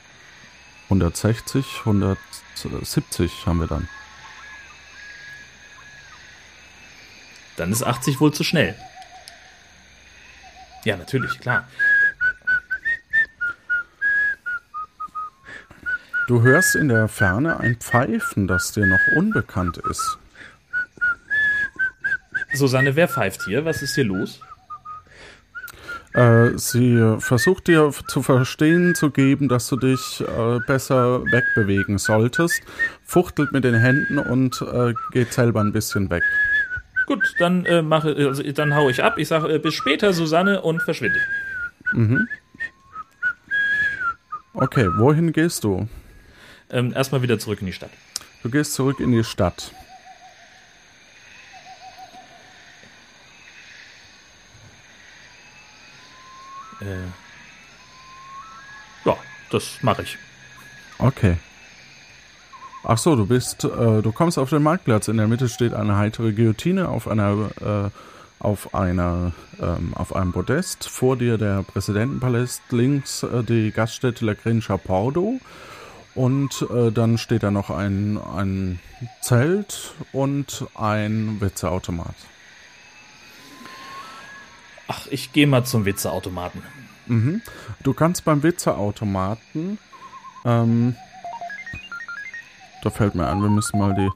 [0.93, 3.89] 160, 170 haben wir dann.
[7.57, 8.77] Dann ist 80 wohl zu schnell.
[10.85, 11.67] Ja, natürlich, klar.
[16.29, 20.19] Du hörst in der Ferne ein Pfeifen, das dir noch unbekannt ist.
[22.57, 23.65] Susanne, wer pfeift hier?
[23.65, 24.41] Was ist hier los?
[26.15, 32.63] Äh, sie versucht dir zu verstehen zu geben, dass du dich äh, besser wegbewegen solltest,
[33.05, 36.23] fuchtelt mit den Händen und äh, geht selber ein bisschen weg.
[37.07, 39.19] Gut, dann äh, mache, also, dann hau ich ab.
[39.19, 41.21] Ich sage äh, bis später, Susanne, und verschwinde.
[41.93, 42.27] Mhm.
[44.55, 45.87] Okay, wohin gehst du?
[46.71, 47.91] Ähm, erstmal wieder zurück in die Stadt.
[48.43, 49.73] Du gehst zurück in die Stadt.
[56.87, 57.07] Äh,
[59.05, 59.17] ja,
[59.51, 60.17] das mache ich.
[60.99, 61.37] Okay.
[62.85, 65.09] Ach so, du bist, äh, du kommst auf den Marktplatz.
[65.09, 67.91] In der Mitte steht eine heitere Guillotine auf einer, äh,
[68.39, 70.89] auf einer, ähm, auf einem Podest.
[70.89, 75.41] Vor dir der Präsidentenpalast, links äh, die Gaststätte La Grincha Pordo.
[76.15, 78.79] Und äh, dann steht da noch ein, ein
[79.21, 82.15] Zelt und ein Witzeautomat.
[84.89, 86.63] Ach, ich gehe mal zum Witzeautomaten.
[87.07, 87.43] Mhm.
[87.83, 89.79] Du kannst beim Witzeautomaten,
[90.45, 90.97] ähm,
[92.83, 94.11] da fällt mir an, wir müssen mal die,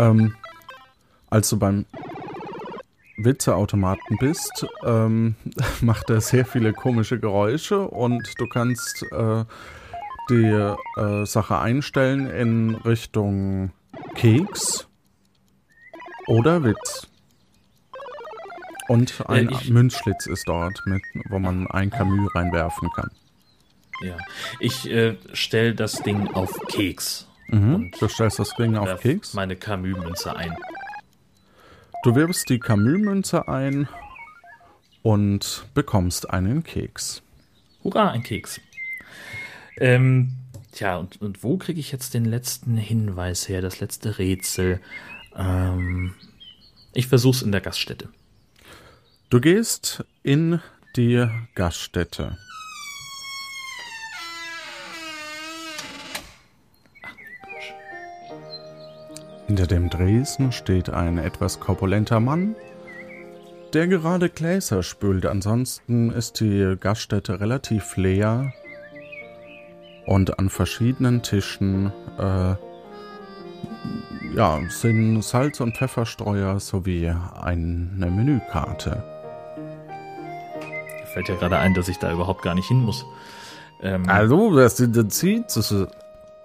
[0.00, 0.34] ähm,
[1.30, 1.86] als du beim
[3.16, 5.36] Witzeautomaten bist, ähm,
[5.80, 9.44] macht er sehr viele komische Geräusche und du kannst äh,
[10.28, 13.70] die äh, Sache einstellen in Richtung
[14.14, 14.86] Keks
[16.26, 17.08] oder Witz.
[18.88, 23.10] Und ein Äh, ich- Münzschlitz ist dort, mit, wo man ein Camus reinwerfen kann.
[24.02, 24.16] Ja,
[24.60, 27.26] ich äh, stelle das Ding auf Keks.
[27.48, 27.92] Mhm.
[27.98, 29.32] Du stellst das Ding auf Keks.
[29.34, 30.56] meine Camus-Münze ein.
[32.02, 33.88] Du wirbst die Camus-Münze ein
[35.02, 37.22] und bekommst einen Keks.
[37.82, 38.60] Hurra, ein Keks.
[39.78, 40.32] Ähm,
[40.72, 44.80] tja, und, und wo kriege ich jetzt den letzten Hinweis her, das letzte Rätsel?
[45.36, 46.14] Ähm,
[46.92, 48.08] ich versuch's in der Gaststätte.
[49.28, 50.60] Du gehst in
[50.94, 52.38] die Gaststätte.
[59.48, 62.54] Hinter dem Dresen steht ein etwas korpulenter Mann,
[63.72, 65.26] der gerade Gläser spült.
[65.26, 68.52] Ansonsten ist die Gaststätte relativ leer
[70.06, 72.54] und an verschiedenen Tischen äh,
[74.36, 79.15] ja, sind Salz- und Pfefferstreuer sowie eine Menükarte.
[81.16, 83.06] Fällt ja gerade ein, dass ich da überhaupt gar nicht hin muss.
[83.80, 85.74] Ähm, Hallo, wer sind denn ist,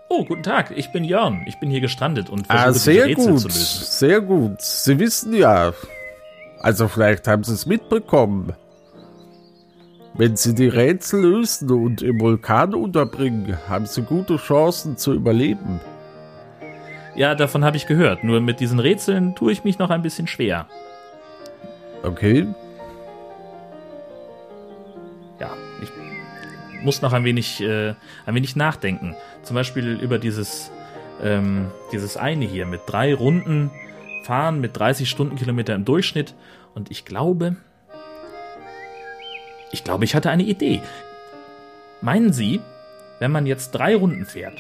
[0.08, 1.44] oh, guten Tag, ich bin Jörn.
[1.46, 3.84] Ich bin hier gestrandet und ah, versuche sehr diese Rätsel gut, zu lösen.
[3.84, 4.62] sehr gut.
[4.62, 5.74] Sie wissen ja,
[6.62, 8.54] also vielleicht haben Sie es mitbekommen.
[10.14, 15.82] Wenn Sie die Rätsel lösen und im Vulkan unterbringen, haben Sie gute Chancen zu überleben.
[17.14, 18.24] Ja, davon habe ich gehört.
[18.24, 20.68] Nur mit diesen Rätseln tue ich mich noch ein bisschen schwer.
[22.04, 22.48] Okay?
[26.84, 27.94] Muss noch ein wenig, äh,
[28.26, 29.16] ein wenig nachdenken.
[29.44, 30.72] Zum Beispiel über dieses,
[31.22, 33.72] ähm, dieses eine hier mit drei Runden
[34.24, 36.36] fahren mit 30 Stundenkilometer im Durchschnitt.
[36.74, 37.56] Und ich glaube,
[39.72, 40.82] ich glaube, ich hatte eine Idee.
[42.02, 42.62] Meinen Sie,
[43.20, 44.58] wenn man jetzt drei Runden fährt,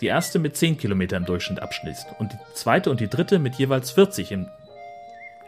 [0.00, 3.56] die erste mit 10 Kilometer im Durchschnitt abschließt und die zweite und die dritte mit
[3.56, 4.48] jeweils 40 im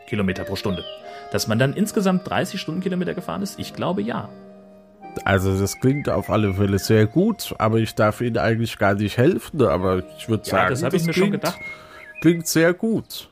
[0.07, 0.85] Kilometer pro Stunde,
[1.31, 3.59] dass man dann insgesamt 30 Stundenkilometer gefahren ist?
[3.59, 4.29] Ich glaube ja.
[5.25, 9.17] Also das klingt auf alle Fälle sehr gut, aber ich darf Ihnen eigentlich gar nicht
[9.17, 11.61] helfen, aber ich würde Ja, sagen, das habe ich mir klingt, schon gedacht.
[12.21, 13.29] Klingt sehr gut.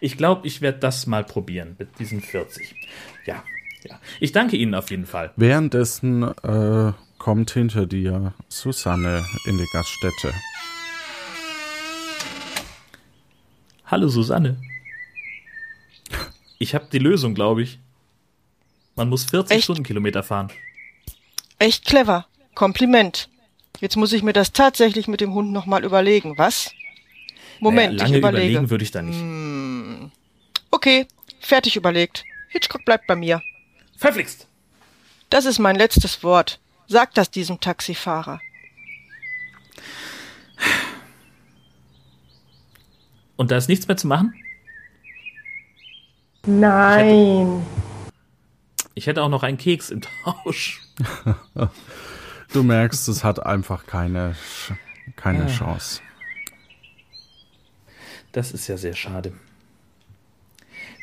[0.00, 2.74] Ich glaube, ich werde das mal probieren mit diesen 40.
[3.26, 3.42] Ja,
[3.88, 3.98] ja.
[4.20, 5.32] Ich danke Ihnen auf jeden Fall.
[5.36, 10.32] Währenddessen äh, kommt hinter dir Susanne in die Gaststätte.
[13.86, 14.56] Hallo Susanne.
[16.58, 17.78] Ich habe die Lösung, glaube ich.
[18.94, 19.64] Man muss 40 Echt?
[19.64, 20.50] Stundenkilometer fahren.
[21.58, 22.26] Echt clever.
[22.54, 23.28] Kompliment.
[23.80, 26.72] Jetzt muss ich mir das tatsächlich mit dem Hund nochmal überlegen, was?
[27.60, 28.44] Moment, naja, lange ich überlege.
[28.48, 29.18] überlegen würde ich da nicht.
[29.18, 30.10] Hm.
[30.70, 31.06] Okay,
[31.40, 32.24] fertig überlegt.
[32.48, 33.42] Hitchcock bleibt bei mir.
[33.96, 34.46] Verflixt!
[35.30, 36.60] Das ist mein letztes Wort.
[36.88, 38.40] Sag das diesem Taxifahrer.
[43.36, 44.34] Und da ist nichts mehr zu machen?
[46.44, 47.64] Nein.
[48.94, 50.80] Ich hätte auch noch einen Keks im Tausch.
[52.52, 54.36] Du merkst, es hat einfach keine,
[55.16, 55.48] keine Ah.
[55.48, 56.00] Chance.
[58.32, 59.32] Das ist ja sehr schade.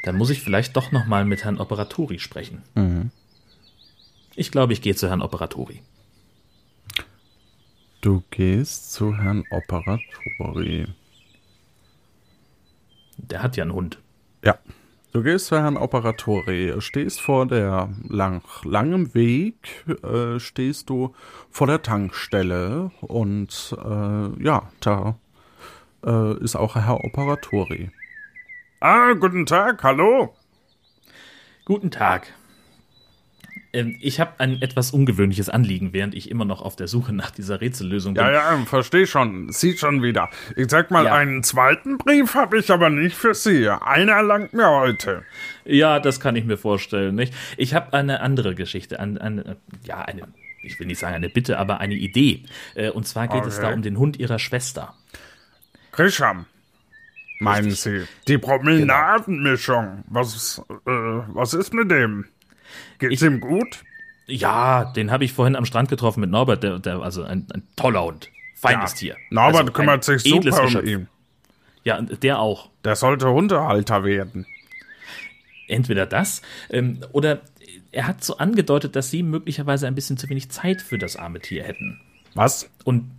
[0.04, 2.64] Dann muss ich vielleicht doch noch mal mit Herrn Operatori sprechen.
[2.76, 3.12] Mhm.
[4.36, 5.82] Ich glaube, ich gehe zu Herrn Operatori.
[8.02, 10.88] Du gehst zu Herrn Operatori.
[13.18, 14.00] Der hat ja einen Hund.
[14.44, 14.58] Ja.
[15.12, 21.16] Du gehst zu Herrn Operatori, stehst vor der lang, langem Weg, äh, stehst du
[21.50, 25.18] vor der Tankstelle und äh, ja, da
[26.06, 27.90] äh, ist auch Herr Operatori.
[28.82, 30.36] Ah, guten Tag, hallo.
[31.66, 32.32] Guten Tag.
[33.72, 37.30] Ähm, ich habe ein etwas ungewöhnliches Anliegen, während ich immer noch auf der Suche nach
[37.30, 38.24] dieser Rätsellösung bin.
[38.24, 39.52] Ja, ja, versteh schon.
[39.52, 40.30] Sieht schon wieder.
[40.56, 41.14] Ich sag mal, Ja.
[41.16, 43.70] einen zweiten Brief habe ich aber nicht für Sie.
[43.70, 45.24] Einer langt mir heute.
[45.66, 47.14] Ja, das kann ich mir vorstellen.
[47.16, 47.34] Nicht?
[47.58, 50.24] Ich habe eine andere Geschichte, ein, eine, ja, eine,
[50.64, 52.46] ich will nicht sagen eine Bitte, aber eine Idee.
[52.74, 53.68] Äh, Und zwar geht es Okay.
[53.68, 54.96] da um den Hund ihrer Schwester.
[55.92, 56.46] Grisham,
[57.40, 58.04] meinen Sie.
[58.28, 60.04] Die Promenadenmischung.
[60.08, 62.26] Was, äh, was ist mit dem?
[63.00, 63.84] Geht's Ich- ihm gut?
[64.28, 67.64] Ja, den habe ich vorhin am Strand getroffen mit Norbert, der, der also ein, ein
[67.76, 68.98] toller Hund, feines Ja.
[68.98, 69.18] Tier.
[69.32, 71.08] Norbert also kümmert sich super um ihn.
[71.84, 72.70] Ja, der auch.
[72.84, 74.46] Der sollte Hundehalter werden.
[75.68, 77.42] Entweder das ähm, oder
[77.92, 81.40] er hat so angedeutet, dass sie möglicherweise ein bisschen zu wenig Zeit für das arme
[81.40, 82.00] Tier hätten.
[82.36, 82.70] Was?
[82.84, 83.10] Und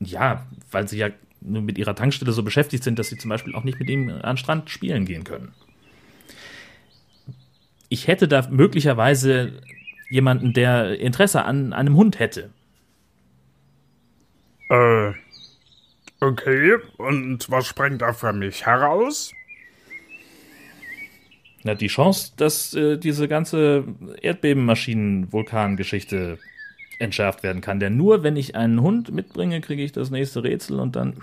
[0.00, 1.08] ja, weil sie ja
[1.40, 4.10] nur mit ihrer Tankstelle so beschäftigt sind, dass sie zum Beispiel auch nicht mit ihm
[4.10, 5.52] an den Strand spielen gehen können.
[7.92, 9.52] Ich hätte da möglicherweise
[10.08, 12.48] jemanden, der Interesse an einem Hund hätte.
[14.70, 15.12] Äh,
[16.20, 16.76] okay.
[16.96, 19.32] Und was springt da für mich heraus?
[21.64, 23.84] Na, die Chance, dass äh, diese ganze
[24.22, 26.38] Erdbebenmaschinen-Vulkan-Geschichte
[26.98, 27.78] entschärft werden kann.
[27.78, 31.18] Denn nur wenn ich einen Hund mitbringe, kriege ich das nächste Rätsel und dann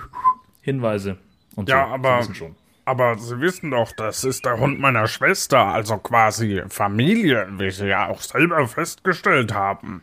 [0.62, 1.18] Hinweise.
[1.56, 1.94] Und Ja, so.
[1.96, 2.56] aber- Sie wissen schon.
[2.90, 7.86] Aber Sie wissen doch, das ist der Hund meiner Schwester, also quasi Familie, wie Sie
[7.86, 10.02] ja auch selber festgestellt haben.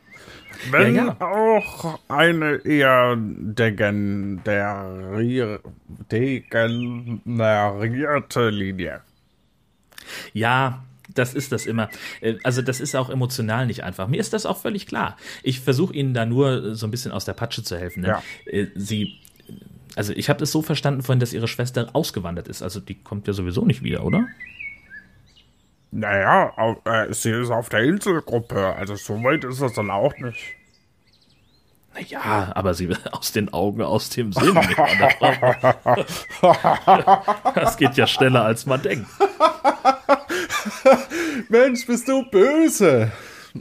[0.70, 1.16] Wenn Ja, ja.
[1.26, 4.39] auch eine eher degenerier
[6.12, 9.01] degenerierte Linie.
[10.32, 11.89] Ja, das ist das immer.
[12.20, 14.07] Äh, Also das ist auch emotional nicht einfach.
[14.07, 15.16] Mir ist das auch völlig klar.
[15.43, 18.03] Ich versuche Ihnen da nur so ein bisschen aus der Patsche zu helfen.
[18.03, 18.09] Ne?
[18.09, 18.22] Ja.
[18.47, 19.18] Äh, Sie,
[19.97, 22.62] also ich habe das so verstanden vorhin, dass Ihre Schwester ausgewandert ist.
[22.62, 24.26] Also die kommt ja sowieso nicht wieder, oder?
[25.90, 30.16] Naja, au- äh, sie ist auf der Inselgruppe, also so weit ist es dann auch
[30.18, 30.38] nicht.
[31.94, 34.55] Naja, aber sie aus den Augen, aus dem Sinn.
[37.55, 39.09] das geht ja schneller, als man denkt.
[41.49, 43.11] Mensch, bist du böse?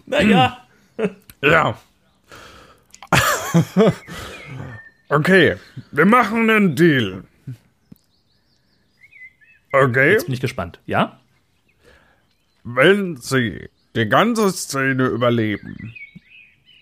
[0.05, 0.57] Naja,
[1.41, 1.77] Ja.
[5.15, 5.55] okay,
[5.91, 7.23] wir machen einen Deal.
[9.71, 10.79] Okay, jetzt bin ich gespannt.
[10.85, 11.19] Ja?
[12.65, 15.93] wenn Sie die ganze Szene überleben,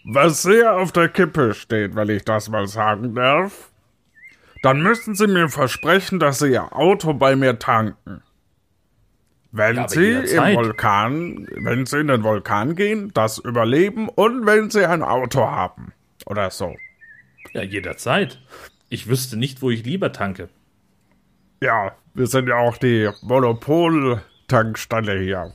[0.06, 3.70] was sehr auf der Kippe steht, wenn ich das mal sagen darf,
[4.64, 8.24] dann müssen Sie mir versprechen, dass Sie Ihr Auto bei mir tanken.
[9.52, 10.56] Wenn Ja, Sie im.
[10.56, 15.92] Vulkan, wenn Sie in den Vulkan gehen, das überleben und wenn Sie ein Auto haben.
[16.26, 16.74] Oder so.
[17.52, 18.40] Ja, jederzeit.
[18.90, 20.50] Ich wüsste nicht, wo ich lieber tanke.
[21.62, 25.54] Ja, wir sind ja auch die Monopol-Tankstelle hier.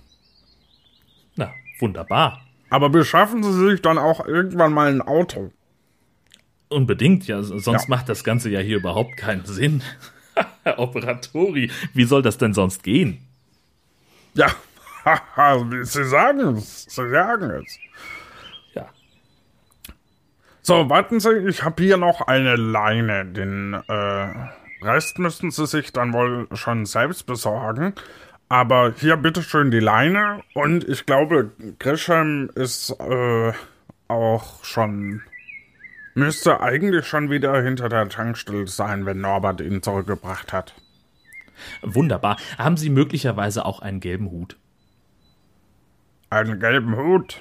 [1.36, 2.40] Na, wunderbar.
[2.70, 5.52] Aber beschaffen Sie sich dann auch irgendwann mal ein Auto.
[6.68, 7.42] Unbedingt, ja.
[7.42, 7.88] Sonst Ja.
[7.88, 9.82] macht das Ganze ja hier überhaupt keinen Sinn.
[10.64, 13.18] Herr Operatori, wie soll das denn sonst gehen?
[14.34, 14.48] Ja,
[15.82, 16.84] Sie sagen es.
[16.84, 17.78] Sie sagen es.
[20.68, 23.24] So, warten Sie, ich habe hier noch eine Leine.
[23.24, 27.94] Den äh, Rest müssten Sie sich dann wohl schon selbst besorgen.
[28.50, 30.42] Aber hier bitteschön die Leine.
[30.52, 33.52] Und ich glaube, Grisham ist äh,
[34.08, 35.22] auch schon.
[36.12, 40.74] Müsste eigentlich schon wieder hinter der Tankstelle sein, wenn Norbert ihn zurückgebracht hat.
[41.80, 42.36] Wunderbar.
[42.58, 44.58] Haben Sie möglicherweise auch einen gelben Hut?
[46.28, 47.40] Einen gelben Hut.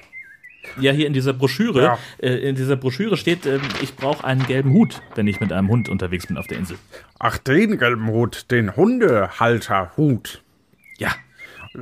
[0.80, 1.98] Ja, hier in dieser Broschüre, Ja.
[2.18, 5.68] äh, in dieser Broschüre steht, ähm, ich brauche einen gelben Hut, wenn ich mit einem
[5.68, 6.78] Hund unterwegs bin auf der Insel.
[7.18, 10.42] Ach, den gelben Hut, den Hundehalterhut.
[10.98, 11.10] Ja,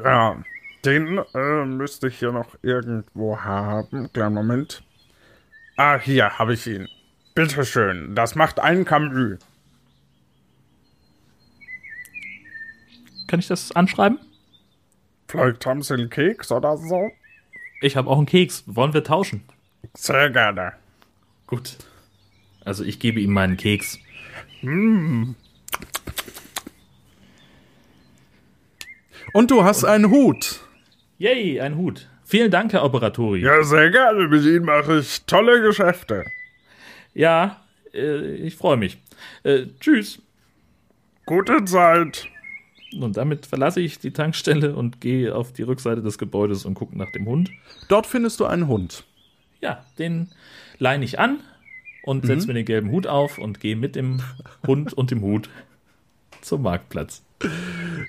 [0.05, 0.37] Ja,
[0.84, 4.12] den äh, müsste ich hier noch irgendwo haben.
[4.12, 4.82] Kleinen Moment.
[5.76, 6.89] Ah, hier habe ich ihn.
[7.34, 9.39] Bitteschön, das macht ein Camus.
[13.28, 14.18] kann ich das anschreiben?
[15.28, 17.11] Vielleicht haben Sie einen Keks oder so?
[17.81, 18.64] Ich habe auch einen Keks.
[18.66, 19.43] Wollen wir tauschen?
[19.95, 20.72] Sehr gerne.
[21.47, 21.77] Gut.
[22.64, 23.99] Also ich gebe ihm meinen Keks.
[24.62, 25.37] Und
[29.51, 30.61] du hast einen Hut.
[31.18, 32.09] Yay, ein Hut.
[32.24, 33.41] Vielen Dank, Herr Operatori.
[33.41, 34.27] Ja, sehr gerne.
[34.27, 36.24] Mit Ihnen mache ich tolle Geschäfte.
[37.14, 37.64] Ja,
[37.95, 38.99] äh, ich freue mich.
[39.45, 40.20] Äh, tschüss.
[41.24, 42.29] Gute Zeit.
[42.93, 46.97] Und damit verlasse ich die Tankstelle und gehe auf die Rückseite des Gebäudes und gucke
[46.97, 47.51] nach dem Hund.
[47.89, 49.05] Dort findest du einen Hund.
[49.61, 50.28] Ja, den
[50.78, 51.41] leine ich an
[52.05, 54.22] und setze mir den gelben Hut auf und gehe mit dem
[54.66, 55.51] Hund und dem Hut
[56.41, 57.24] zum Marktplatz.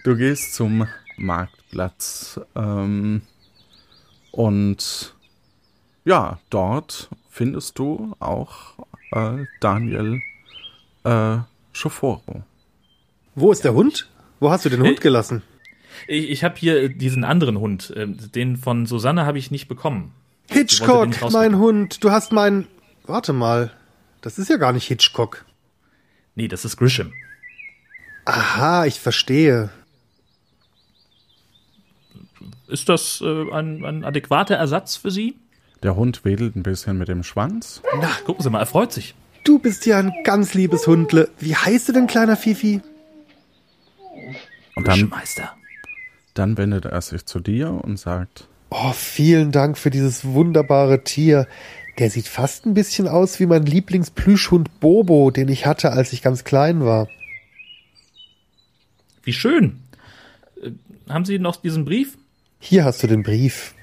[0.04, 3.24] Du gehst zum Marktplatz ähm,
[4.32, 5.16] und
[6.06, 8.78] ja, dort findest du auch
[9.12, 10.22] äh, Daniel
[11.04, 11.38] äh,
[11.74, 12.44] Schoforo.
[13.36, 14.10] Wo ist der Hund?
[14.40, 15.42] Wo hast du den Hund Äh, gelassen?
[16.08, 17.92] Ich, ich habe hier diesen anderen Hund.
[17.96, 20.14] äh, Den von Susanne habe ich nicht bekommen.
[20.50, 22.04] Hitchcock, nicht mein Hund.
[22.04, 22.68] Du hast mein.
[23.06, 23.72] Warte mal.
[24.22, 25.46] Das ist ja gar nicht Hitchcock.
[26.36, 27.12] Nee, das ist Grisham.
[28.26, 29.70] Aha, ich verstehe.
[32.68, 35.36] Ist das äh, ein, ein adäquater Ersatz für Sie?
[35.84, 37.82] Der Hund wedelt ein bisschen mit dem Schwanz.
[38.26, 39.16] Gucken Sie mal, er freut sich.
[39.44, 41.30] Du bist ja ein ganz liebes Hundle.
[41.40, 42.82] Wie heißt du denn, kleiner Fifi?
[44.78, 45.12] Und dann,
[46.36, 51.48] dann wendet er sich zu dir und sagt, Oh, vielen Dank für dieses wunderbare Tier.
[51.98, 56.22] Der sieht fast ein bisschen aus wie mein Lieblingsplüschhund Bobo, den ich hatte, als ich
[56.22, 57.08] ganz klein war.
[59.24, 59.80] Wie schön.
[60.62, 60.74] Äh,
[61.10, 62.16] haben Sie noch diesen Brief?
[62.60, 63.74] Hier hast du den Brief.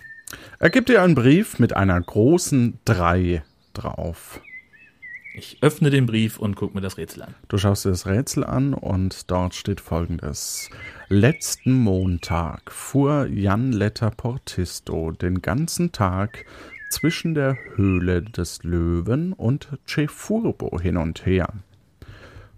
[0.60, 3.42] er gibt dir einen Brief mit einer großen 3
[3.72, 4.40] drauf.
[5.36, 7.34] Ich öffne den Brief und gucke mir das Rätsel an.
[7.48, 10.70] Du schaust dir das Rätsel an und dort steht folgendes.
[11.08, 16.44] Letzten Montag fuhr Jan Letter Portisto den ganzen Tag
[16.88, 21.52] zwischen der Höhle des Löwen und Cefurbo hin und her.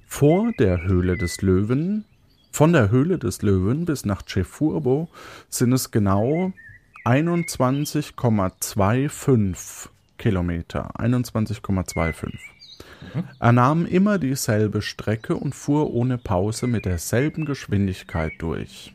[0.06, 2.04] Vor der Höhle des Löwen,
[2.52, 5.08] von der Höhle des Löwen bis nach Cefurbo
[5.48, 6.52] sind es genau
[7.06, 10.90] 21,25 Kilometer.
[11.00, 12.34] 21,25.
[13.38, 18.94] Er nahm immer dieselbe Strecke und fuhr ohne Pause mit derselben Geschwindigkeit durch.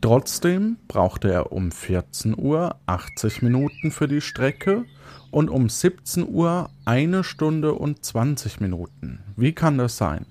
[0.00, 4.84] Trotzdem brauchte er um 14 Uhr 80 Minuten für die Strecke
[5.30, 9.20] und um 17 Uhr eine Stunde und 20 Minuten.
[9.36, 10.26] Wie kann das sein?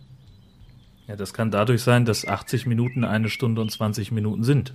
[1.07, 4.73] Ja, das kann dadurch sein, dass 80 Minuten eine Stunde und 20 Minuten sind.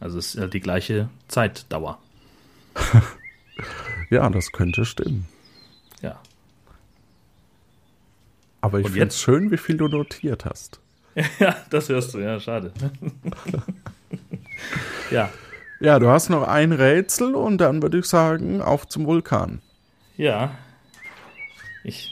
[0.00, 1.98] Also es ist ja die gleiche Zeitdauer.
[4.10, 5.26] Ja, das könnte stimmen.
[6.02, 6.20] Ja.
[8.64, 10.80] Aber ich finde es schön, wie viel du notiert hast.
[11.38, 12.72] Ja, das hörst du, ja, schade.
[15.10, 15.28] ja,
[15.80, 19.60] Ja, du hast noch ein Rätsel und dann würde ich sagen, auf zum Vulkan.
[20.16, 20.54] ja.
[21.86, 22.10] Ich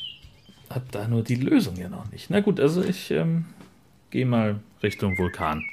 [0.69, 2.29] habe da nur die Lösung ja noch nicht.
[2.29, 3.47] Na gut, also ich ähm,
[4.11, 5.65] gehe mal Richtung Vulkan.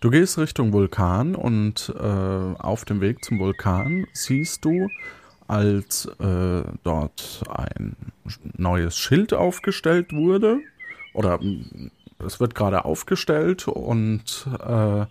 [0.00, 4.88] Du gehst Richtung Vulkan und äh, auf dem Weg zum Vulkan siehst du,
[5.48, 7.96] als äh, dort ein
[8.56, 10.60] neues Schild aufgestellt wurde,
[11.14, 11.90] oder mm,
[12.20, 15.06] es wird gerade aufgestellt und äh,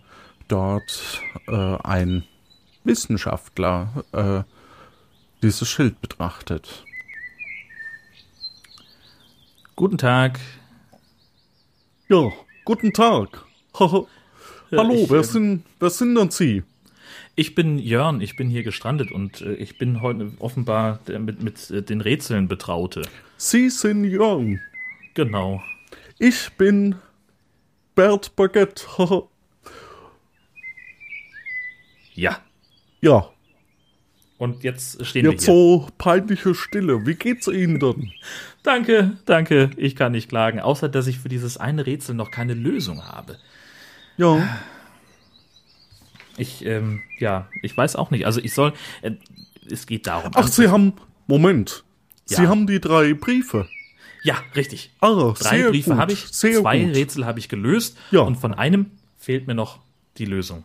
[0.46, 2.24] dort äh, ein
[2.84, 4.42] Wissenschaftler äh,
[5.42, 6.84] dieses Schild betrachtet.
[9.76, 10.40] Guten Tag.
[12.08, 12.32] Ja,
[12.64, 13.44] guten Tag.
[13.78, 14.06] Hallo,
[14.92, 16.62] ich, wer, ähm, sind, wer sind denn Sie?
[17.38, 21.40] Ich bin Jörn, ich bin hier gestrandet und äh, ich bin heute offenbar der mit,
[21.40, 23.02] mit äh, den Rätseln betraute.
[23.36, 24.58] Sie sind Jörn.
[25.14, 25.62] Genau.
[26.18, 26.96] Ich bin
[27.94, 28.86] Bert Baguette.
[32.14, 32.40] Ja.
[33.00, 33.30] ja,
[34.38, 35.54] Und jetzt stehen wir jetzt hier.
[35.54, 37.06] so peinliche Stille.
[37.06, 38.10] Wie geht's Ihnen denn?
[38.64, 39.70] Danke, danke.
[39.76, 43.38] Ich kann nicht klagen, außer dass ich für dieses eine Rätsel noch keine Lösung habe.
[44.16, 44.42] Ja,
[46.38, 48.26] Ich, ähm, ja, ich weiß auch nicht.
[48.26, 48.72] Also ich soll,
[49.02, 49.12] äh,
[49.70, 50.30] es geht darum.
[50.34, 50.92] ach, Sie haben,
[51.26, 51.84] Moment.
[52.24, 52.48] Sie Ja.
[52.48, 53.68] haben die drei Briefe.
[54.22, 54.90] Ja, richtig.
[55.00, 56.94] Ah, Drei Briefe habe ich, sehr zwei gut.
[56.96, 58.20] Rätsel habe ich gelöst Ja.
[58.22, 59.78] und von einem fehlt mir noch
[60.16, 60.64] die Lösung.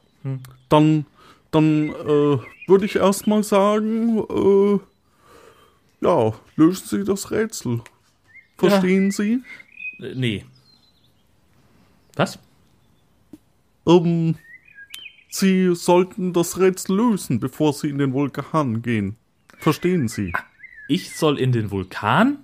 [0.69, 1.05] Dann,
[1.51, 4.79] dann äh, würde ich erstmal sagen, äh,
[6.05, 7.81] ja, lösen Sie das Rätsel.
[8.57, 9.41] Verstehen Sie?
[9.99, 10.45] Äh, nee.
[12.15, 12.39] Was?
[13.85, 14.35] Ähm,
[15.35, 19.15] Sie sollten das Rätsel lösen, bevor Sie in den Vulkan gehen.
[19.57, 20.31] Verstehen Sie?
[20.87, 22.37] Ich soll in den Vulkan?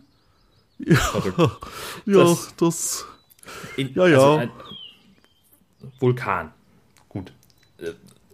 [0.84, 1.38] Verrückt.
[2.08, 3.06] Ja, das- das.
[3.78, 4.18] In, Ja, ja.
[4.18, 4.52] Also ein
[6.00, 6.52] Vulkan.
[7.10, 7.32] Gut.
[7.78, 7.92] Äh,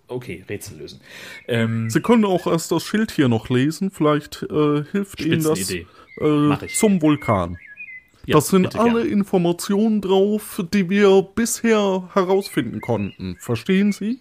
[0.07, 1.01] Okay, Rätsel lösen.
[1.47, 3.89] Ähm, Sie können auch erst das Schild hier noch lesen.
[3.91, 7.57] Vielleicht äh, hilft Ihnen das äh, zum Vulkan.
[8.27, 9.11] ja, das sind alle gern.
[9.11, 13.35] Informationen drauf, die wir bisher herausfinden konnten.
[13.39, 14.19] Verstehen Sie?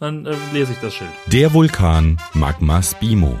[0.00, 1.10] Dann äh, lese ich das Schild.
[1.26, 3.38] Der Vulkan Magma Spimo.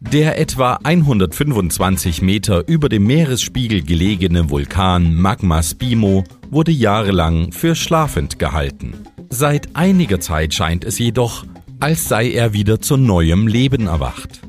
[0.00, 8.38] Der etwa 125 Meter über dem Meeresspiegel gelegene Vulkan Magma Spimo wurde jahrelang für schlafend
[8.38, 8.94] gehalten.
[9.28, 11.44] Seit einiger Zeit scheint es jedoch,
[11.80, 14.40] als sei er wieder zu neuem Leben erwacht.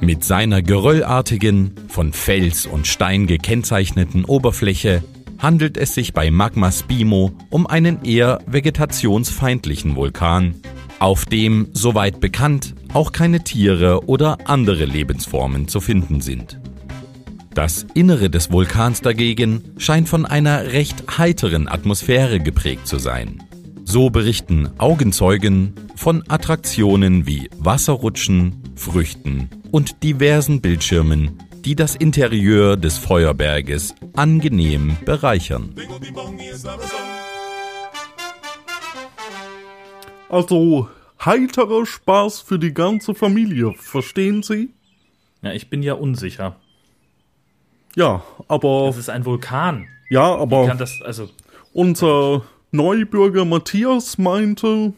[0.00, 5.02] Mit seiner geröllartigen, von Fels und Stein gekennzeichneten Oberfläche
[5.42, 10.54] handelt es sich bei Magma Spimo um einen eher vegetationsfeindlichen Vulkan,
[11.00, 16.60] auf dem, soweit bekannt, auch keine Tiere oder andere Lebensformen zu finden sind.
[17.54, 23.42] Das Innere des Vulkans dagegen scheint von einer recht heiteren Atmosphäre geprägt zu sein.
[23.84, 32.98] So berichten Augenzeugen von Attraktionen wie Wasserrutschen, Früchten und diversen Bildschirmen, die das Interieur des
[32.98, 35.74] Feuerberges angenehm bereichern.
[40.28, 40.88] Also
[41.24, 43.72] heiterer Spaß für die ganze Familie.
[43.74, 44.70] Verstehen Sie?
[45.42, 46.56] Ja, ich bin ja unsicher.
[47.94, 49.86] Ja, aber Das ist ein Vulkan.
[50.08, 51.28] ja, Kann aber das, also,
[51.72, 54.94] unser Neubürger Matthias meinte,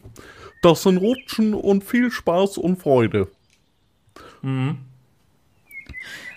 [0.61, 3.27] das sind Rutschen und viel Spaß und Freude.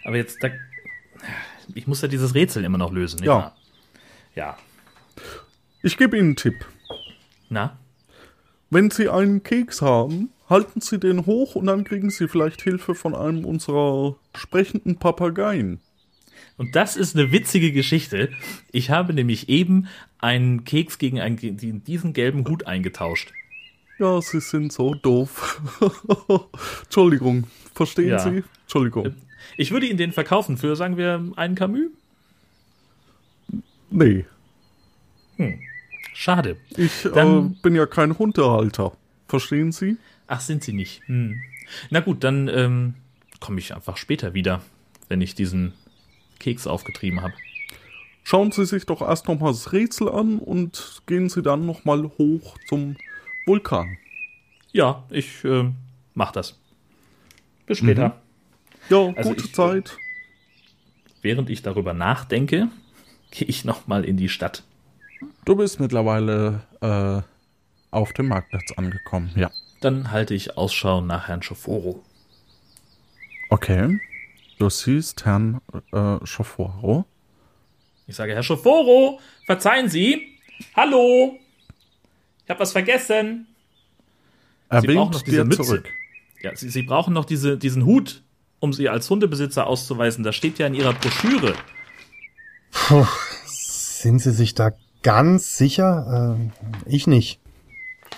[0.08, 0.48] Aber jetzt, da,
[1.74, 3.16] ich muss ja dieses Rätsel immer noch lösen.
[3.16, 3.34] nicht Ja.
[3.34, 3.56] wahr?
[4.34, 4.56] Ja.
[5.82, 6.64] Ich gebe Ihnen einen Tipp.
[7.50, 7.78] Na?
[8.70, 12.94] Wenn Sie einen Keks haben, halten Sie den hoch und dann kriegen Sie vielleicht Hilfe
[12.94, 15.80] von einem unserer sprechenden Papageien.
[16.56, 18.30] Und das ist eine witzige Geschichte.
[18.72, 19.88] Ich habe nämlich eben
[20.18, 23.32] einen Keks gegen einen, diesen gelben Hut eingetauscht.
[23.98, 25.60] Ja, Sie sind so doof.
[26.84, 27.44] Entschuldigung,
[27.74, 28.18] verstehen Ja.
[28.18, 28.42] Sie?
[28.62, 29.14] Entschuldigung.
[29.56, 31.88] Ich würde Ihnen den verkaufen für, sagen wir, einen Camus.
[33.90, 34.24] Nee,
[36.12, 36.56] Schade.
[36.76, 38.92] ich äh, Dann- bin ja kein Hundehalter.
[39.28, 39.96] Verstehen Sie?
[40.26, 41.00] Ach, sind Sie nicht.
[41.06, 41.40] Hm.
[41.90, 42.94] Na gut, dann ähm,
[43.40, 44.62] komme ich einfach später wieder,
[45.08, 45.74] wenn ich diesen
[46.38, 47.34] Keks aufgetrieben habe.
[48.24, 52.56] Schauen Sie sich doch erst nochmal das Rätsel an und gehen Sie dann nochmal hoch
[52.68, 52.96] zum
[53.46, 53.96] Vulkan.
[54.72, 55.70] Ja, ich äh,
[56.14, 56.58] mach das.
[57.66, 58.20] Bis später.
[58.88, 59.96] Ja, Also gute ich- Zeit.
[61.22, 62.68] Während ich darüber nachdenke,
[63.30, 64.62] gehe ich nochmal in die Stadt.
[65.44, 67.22] Du bist mittlerweile äh,
[67.90, 69.50] auf dem Marktplatz angekommen, ja.
[69.80, 72.04] Dann halte ich Ausschau nach Herrn Schoforo.
[73.50, 73.98] Okay.
[74.58, 75.60] Du siehst Herrn
[75.92, 77.04] äh, Schoforo.
[78.06, 80.38] Ich sage, Herr Schoforo, verzeihen Sie.
[80.74, 81.38] Hallo.
[82.44, 83.46] Ich habe was vergessen.
[84.68, 85.62] Er Sie brauchen noch winkt dir Mütze.
[85.62, 85.88] zurück.
[86.42, 88.22] Ja, Sie, Sie brauchen noch diese, diesen Hut,
[88.60, 90.24] um Sie als Hundebesitzer auszuweisen.
[90.24, 91.54] Das steht ja in Ihrer Broschüre.
[93.46, 96.36] Sind Sie sich da ganz sicher?
[96.38, 96.52] Ähm,
[96.86, 97.40] ich nicht.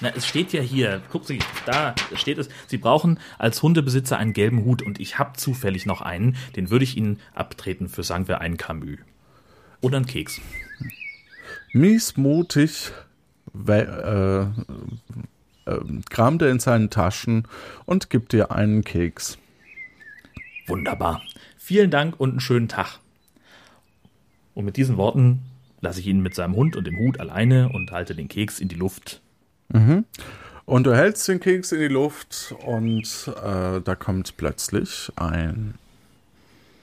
[0.00, 1.02] Na, es steht ja hier.
[1.10, 2.48] Guck Sie, da steht es.
[2.68, 6.36] Sie brauchen als Hundebesitzer einen gelben Hut und ich habe zufällig noch einen.
[6.56, 8.98] Den würde ich Ihnen abtreten für, sagen wir, einen Camus.
[9.82, 10.40] Oder einen Keks.
[11.72, 12.92] Miesmutig
[13.52, 14.52] we-
[15.66, 17.46] äh, äh, kramt er in seinen Taschen
[17.84, 19.38] und gibt dir einen Keks.
[20.70, 21.22] Wunderbar.
[21.56, 22.98] Vielen Dank und einen schönen Tag.
[24.54, 25.42] Und mit diesen Worten
[25.80, 28.68] lasse ich ihn mit seinem Hund und dem Hut alleine und halte den Keks in
[28.68, 29.20] die Luft.
[30.64, 35.74] Und du hältst den Keks in die Luft und äh, da kommt plötzlich ein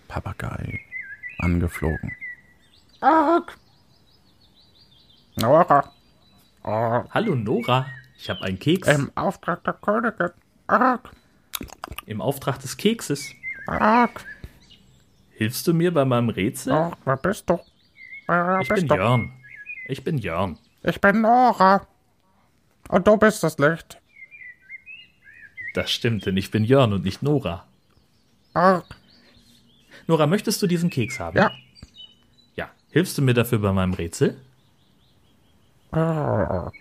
[0.08, 0.82] Papagei
[1.40, 2.12] angeflogen.
[5.36, 5.94] Nora.
[6.64, 7.86] Oh, Hallo Nora,
[8.18, 10.32] ich habe einen Keks Im Auftrag der Königin.
[10.68, 11.12] Arg,
[12.06, 13.32] im Auftrag des Kekses.
[13.68, 14.26] Arg.
[15.32, 16.74] Hilfst du mir bei meinem Rätsel?
[16.74, 17.60] Oh, wer bist du?
[18.28, 18.96] Wer ich bist bin du?
[18.96, 19.34] Jörn.
[19.88, 20.58] Ich bin Jörn.
[20.84, 21.86] Ich bin Nora.
[22.90, 24.02] Und du bist das Licht.
[25.74, 27.66] Das stimmt, denn ich bin Jörn und nicht Nora.
[28.54, 28.86] Arg.
[30.08, 31.38] Nora, möchtest du diesen Keks haben?
[31.38, 31.52] Ja.
[32.56, 32.70] Ja.
[32.90, 34.40] Hilfst du mir dafür bei meinem Rätsel?
[35.92, 36.72] Das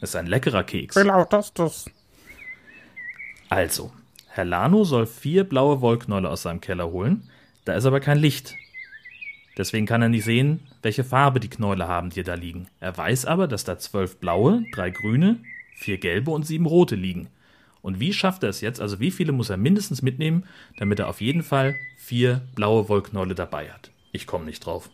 [0.00, 0.96] ist ein leckerer Keks.
[0.96, 1.90] wie laut ist das?
[3.48, 3.92] Also,
[4.28, 7.28] Herr Lano soll vier blaue Wollknolle aus seinem Keller holen.
[7.64, 8.56] Da ist aber kein Licht.
[9.56, 12.68] Deswegen kann er nicht sehen, welche Farbe die Knäule haben, die da liegen.
[12.78, 15.38] Er weiß aber, dass da zwölf blaue, drei grüne,
[15.74, 17.28] vier gelbe und sieben rote liegen.
[17.82, 18.80] Und wie schafft er es jetzt?
[18.80, 20.44] Also wie viele muss er mindestens mitnehmen,
[20.78, 23.90] damit er auf jeden Fall vier blaue Wollknolle dabei hat?
[24.12, 24.90] Ich komme nicht drauf.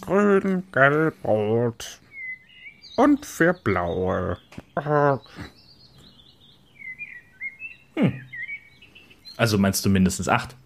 [0.00, 2.00] Grün, gelb, rot.
[2.98, 4.38] Und vier blaue.
[4.74, 5.16] Äh,
[9.36, 10.56] Also meinst du mindestens acht?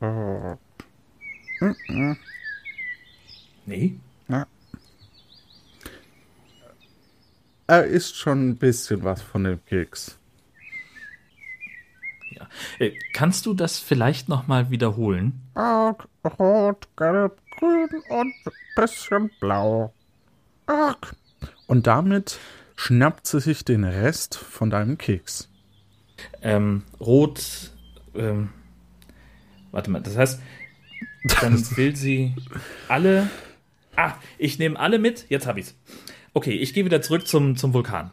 [0.00, 0.54] äh,
[3.66, 3.96] Nee.
[7.66, 10.18] Er isst schon ein bisschen was von dem Keks.
[12.30, 12.46] Ja.
[12.78, 15.40] Äh, kannst du das vielleicht nochmal wiederholen?
[15.56, 15.92] äh,
[16.38, 18.34] rot, gelb, grün und
[18.76, 19.92] bisschen blau.
[20.68, 20.92] Äh,
[21.66, 22.38] Und damit
[22.76, 25.48] schnappt sie sich den Rest von deinem Keks.
[26.42, 27.72] Ähm, rot.
[28.14, 28.50] Ähm,
[29.70, 30.40] warte mal, das heißt,
[31.40, 32.34] dann will sie
[32.88, 33.28] alle.
[33.96, 35.26] Ah, ich nehme alle mit.
[35.28, 35.74] Jetzt habe ich's.
[36.32, 38.10] Okay, ich gehe wieder zurück zum, zum Vulkan.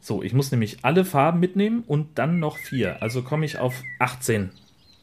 [0.00, 3.00] So, ich muss nämlich alle Farben mitnehmen und dann noch vier.
[3.02, 4.50] Also komme ich auf 18.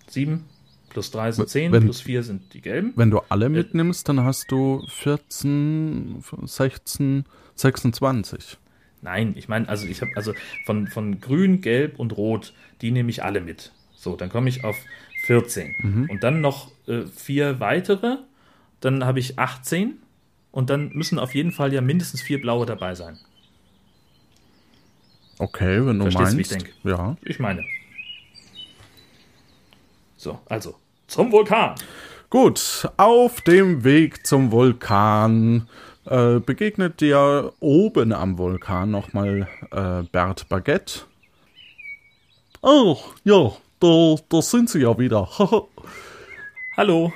[0.07, 0.43] 7
[0.89, 2.93] plus 3 sind 10, Wenn- plus 4 sind die gelben.
[2.95, 7.25] Wenn du alle mitnimmst, dann hast du 14, 16,
[7.55, 8.57] 26.
[9.01, 10.33] Nein, ich meine, also ich habe also
[10.65, 13.71] von, von grün, gelb und rot, die nehme ich alle mit.
[13.93, 14.77] So, dann komme ich auf
[15.25, 16.07] 14.
[16.09, 18.17] Und dann noch äh, vier weitere,
[18.81, 19.97] dann habe ich 18
[20.51, 23.17] und dann müssen auf jeden Fall ja mindestens vier blaue dabei sein.
[25.37, 26.51] Okay, wenn du Verstehst, wie meinst.
[26.51, 26.73] ich denk?
[26.83, 27.15] Ja.
[27.23, 27.63] Ich meine.
[30.19, 30.75] So, also
[31.07, 31.75] zum Vulkan.
[32.29, 35.69] Gut, auf dem Weg zum Vulkan
[36.05, 41.03] äh, begegnet dir oben am Vulkan nochmal äh, Bert Baguette.
[42.61, 45.29] Oh, ja, da, da sind sie ja wieder.
[46.75, 47.13] Hallo.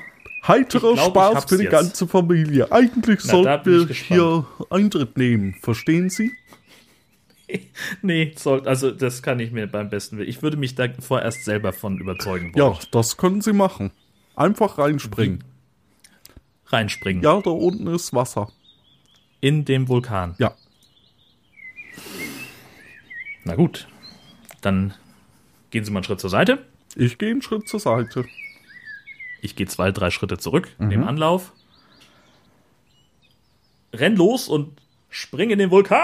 [0.48, 1.72] Heiterer glaub, Spaß für die jetzt.
[1.74, 2.72] ganze Familie.
[2.72, 5.56] Eigentlich Na, sollten wir hier Eintritt nehmen.
[5.62, 6.32] Verstehen Sie?
[8.02, 10.30] Nee, soll, also das kann ich mir beim besten Willen.
[10.30, 12.78] Ich würde mich da vorerst selber von überzeugen Ja, wollen.
[12.92, 13.92] das können Sie machen.
[14.36, 15.44] Einfach reinspringen.
[16.68, 17.22] Reinspringen.
[17.24, 18.52] Ja, da unten ist Wasser.
[19.42, 20.36] In dem Vulkan.
[20.40, 20.56] Ja.
[23.44, 23.88] Na gut.
[24.62, 24.94] Dann
[25.70, 26.66] gehen Sie mal einen Schritt zur Seite.
[26.96, 28.26] Ich gehe einen Schritt zur Seite.
[29.42, 30.88] Ich gehe zwei, drei Schritte zurück, Mhm.
[30.88, 31.52] nehme Anlauf.
[33.94, 34.80] Renn los und
[35.10, 36.00] spring in den Vulkan!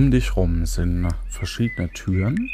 [0.00, 2.48] Um dich rum sind verschiedene Türen.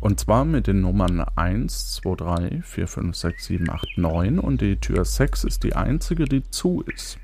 [0.00, 4.38] Und zwar mit den Nummern 1, 2, 3, 4, 5, 6, 7, 8, 9.
[4.38, 7.18] Und die Tür 6 ist die einzige, die zu ist.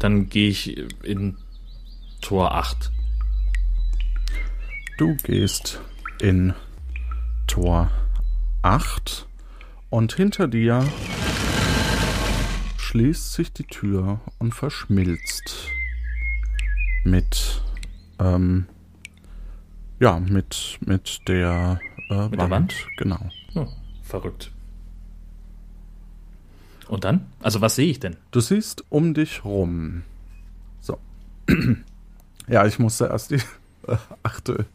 [0.00, 1.36] Dann gehe ich in
[2.20, 2.90] Tor 8.
[4.98, 5.80] Du gehst
[6.20, 6.52] in
[7.46, 7.92] Tor
[8.62, 9.28] 8
[9.88, 10.84] und hinter dir
[12.94, 15.68] schließt sich die Tür und verschmilzt
[17.02, 17.60] mit
[18.20, 18.66] ähm,
[19.98, 22.72] ja mit mit der, äh, Mit der Wand?
[22.96, 23.18] genau
[23.56, 23.66] Oh,
[24.04, 24.52] verrückt.
[26.86, 27.26] Und dann?
[27.42, 28.16] Also was sehe ich denn?
[28.30, 30.04] du siehst um dich rum
[30.80, 30.96] so
[32.46, 33.40] ja ich musste erst die
[33.88, 34.66] äh, achte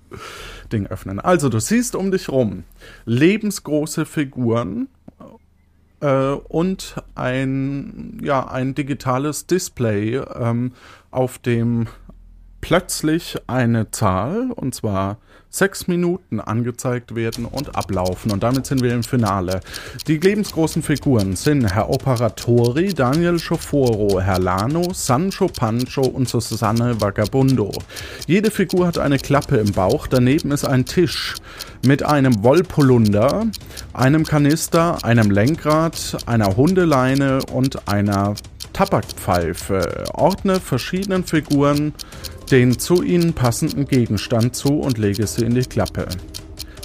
[0.73, 2.65] Ding öffnen also du siehst um dich rum
[3.05, 4.89] lebensgroße Figuren
[6.01, 10.73] äh, und ein, ja, ein digitales Display, ähm,
[11.11, 11.87] auf dem
[12.61, 15.17] plötzlich eine Zahl, und zwar
[15.49, 18.31] sechs Minuten angezeigt werden und ablaufen.
[18.31, 19.61] Und damit sind wir im Finale.
[20.07, 27.71] Die lebensgroßen Figuren sind Herr Operatori, Daniel Schoforo, Herr Lano, Sancho Pancho und Susanne Vagabundo.
[28.27, 31.35] Jede Figur hat eine Klappe im Bauch, daneben ist ein Tisch
[31.83, 33.47] mit einem Wollpolunder,
[33.93, 38.35] einem Kanister, einem Lenkrad, einer Hundeleine und einer
[38.73, 40.05] Tabakpfeife.
[40.13, 41.93] Ordne verschiedenen Figuren
[42.51, 46.07] den zu ihnen passenden Gegenstand zu und lege sie in die Klappe.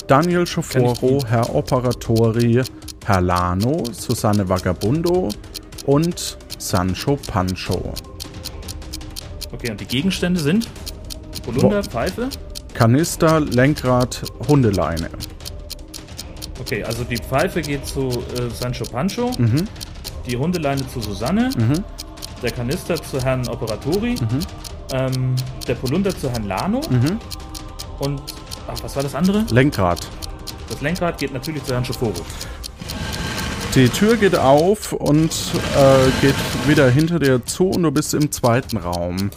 [0.06, 2.62] Daniel Schoforo, Herr Operatori,
[3.06, 5.30] Herr Lano, Susanne Vagabundo
[5.86, 7.94] und Sancho Pancho.
[9.52, 10.68] Okay, und die Gegenstände sind
[11.44, 12.28] Polunder, Pfeife.
[12.74, 15.08] Kanister, Lenkrad, Hundeleine.
[16.60, 19.66] Okay, also die Pfeife geht zu äh, Sancho Pancho, Mhm.
[20.26, 21.84] die Hundeleine zu Susanne, Mhm.
[22.42, 24.16] der Kanister zu Herrn Operatori,
[24.94, 25.34] ähm,
[25.68, 27.18] der Polunder zu Herrn Lano Mhm.
[27.98, 28.22] und
[28.68, 29.44] ach, was war das andere?
[29.50, 30.06] Lenkrad.
[30.70, 32.12] Das Lenkrad geht natürlich zu Herrn Schoforo.
[33.74, 35.30] Die Tür geht auf und
[35.76, 36.34] äh, geht
[36.68, 39.30] wieder hinter dir zu und du bist im zweiten Raum.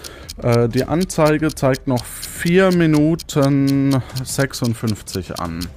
[0.44, 5.68] Äh, die Anzeige zeigt noch 4 Minuten 56 an.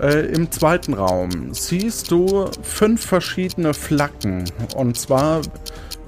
[0.00, 4.44] Äh, Im zweiten Raum siehst du fünf verschiedene Flaggen.
[4.76, 5.42] Und zwar,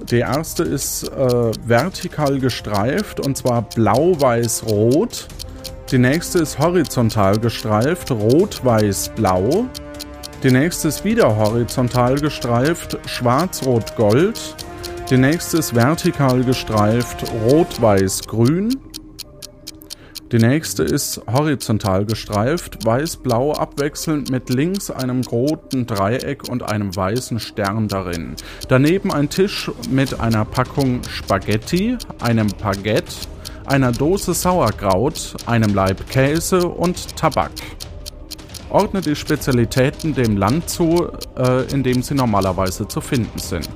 [0.09, 5.27] die erste ist äh, vertikal gestreift und zwar blau-weiß-rot.
[5.91, 9.65] Die nächste ist horizontal gestreift, rot-weiß-blau.
[10.43, 14.39] Die nächste ist wieder horizontal gestreift, schwarz-rot-gold.
[15.09, 18.77] Die nächste ist vertikal gestreift, rot-weiß-grün.
[20.33, 27.39] Die nächste ist horizontal gestreift, weiß-blau abwechselnd mit links einem roten Dreieck und einem weißen
[27.39, 28.35] Stern darin.
[28.67, 33.13] Daneben ein Tisch mit einer Packung Spaghetti, einem Baguette,
[33.67, 37.51] einer Dose Sauerkraut, einem Laib Käse und Tabak.
[38.71, 43.69] Ordne die Spezialitäten dem Land zu, äh, in dem sie normalerweise zu finden sind.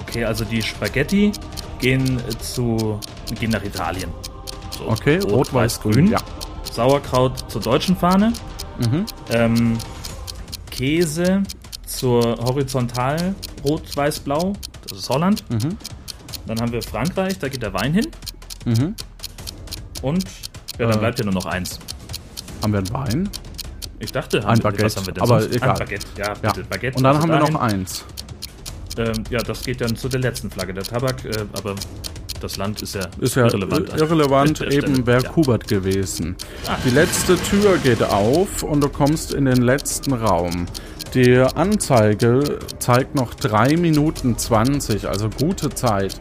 [0.00, 1.30] Okay, also die Spaghetti
[1.78, 2.98] gehen zu
[3.38, 4.10] gehen nach Italien.
[4.82, 6.08] So, Okay, rot, weiß, grün.
[6.10, 6.18] Ja.
[6.70, 8.32] Sauerkraut zur deutschen Fahne.
[8.78, 9.06] Mhm.
[9.30, 9.78] Ähm,
[10.70, 11.42] Käse
[11.86, 14.54] zur horizontal rot, weiß, blau.
[14.88, 15.44] Das ist Holland.
[15.50, 15.76] Mhm.
[16.46, 18.08] Dann haben wir Frankreich, da geht der Wein hin.
[18.64, 18.94] Mhm.
[20.02, 20.24] Und
[20.78, 20.98] ja, dann Äh.
[20.98, 21.78] bleibt ja nur noch eins.
[22.62, 23.30] Haben wir einen Wein?
[24.00, 25.56] Ich dachte, Ein haben wir- Baguette, was haben wir denn aber sonst?
[25.56, 25.70] egal.
[25.70, 26.34] Ein Baguette, ja, Ja.
[26.34, 26.96] bitte, Baguette.
[26.96, 27.80] Und dann also haben wir noch dahin.
[27.80, 28.04] eins.
[28.98, 31.76] Ähm, ja, das geht dann zu der letzten Flagge, der Tabak, äh, aber
[32.42, 33.88] das Land ist ja, Ist ja irrelevant.
[33.94, 35.28] irrelevant, irrelevant eben wäre ja.
[35.28, 36.36] Kubert gewesen.
[36.66, 36.76] Ah.
[36.84, 40.66] Die letzte Tür geht auf und du kommst in den letzten Raum.
[41.14, 46.18] Die Anzeige zeigt noch 3 Minuten 20, also gute Zeit.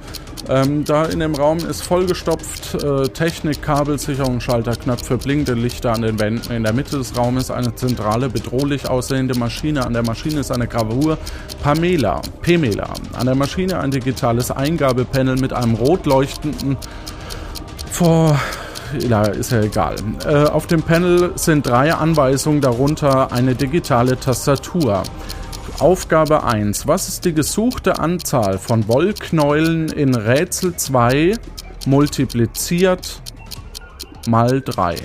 [0.49, 6.19] Ähm, da in dem Raum ist vollgestopft, äh, Technik, Kabelsicherung, Schalterknöpfe, blinkende Lichter an den
[6.19, 6.51] Wänden.
[6.51, 9.85] In der Mitte des Raumes eine zentrale, bedrohlich aussehende Maschine.
[9.85, 11.17] An der Maschine ist eine Gravur
[11.63, 12.93] Pamela, Pemela.
[13.13, 16.75] An der Maschine ein digitales Eingabepanel mit einem rot leuchtenden
[17.89, 18.37] vor.
[18.99, 19.95] Ja, ist ja egal.
[20.25, 25.03] Äh, auf dem Panel sind drei Anweisungen, darunter eine digitale Tastatur.
[25.79, 26.87] Aufgabe 1.
[26.87, 31.35] Was ist die gesuchte Anzahl von Wollknäulen in Rätsel 2
[31.85, 33.21] multipliziert
[34.27, 34.95] mal 3?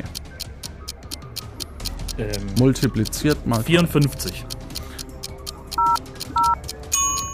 [2.19, 2.29] Ähm,
[2.59, 4.45] Multipliziert mal 54.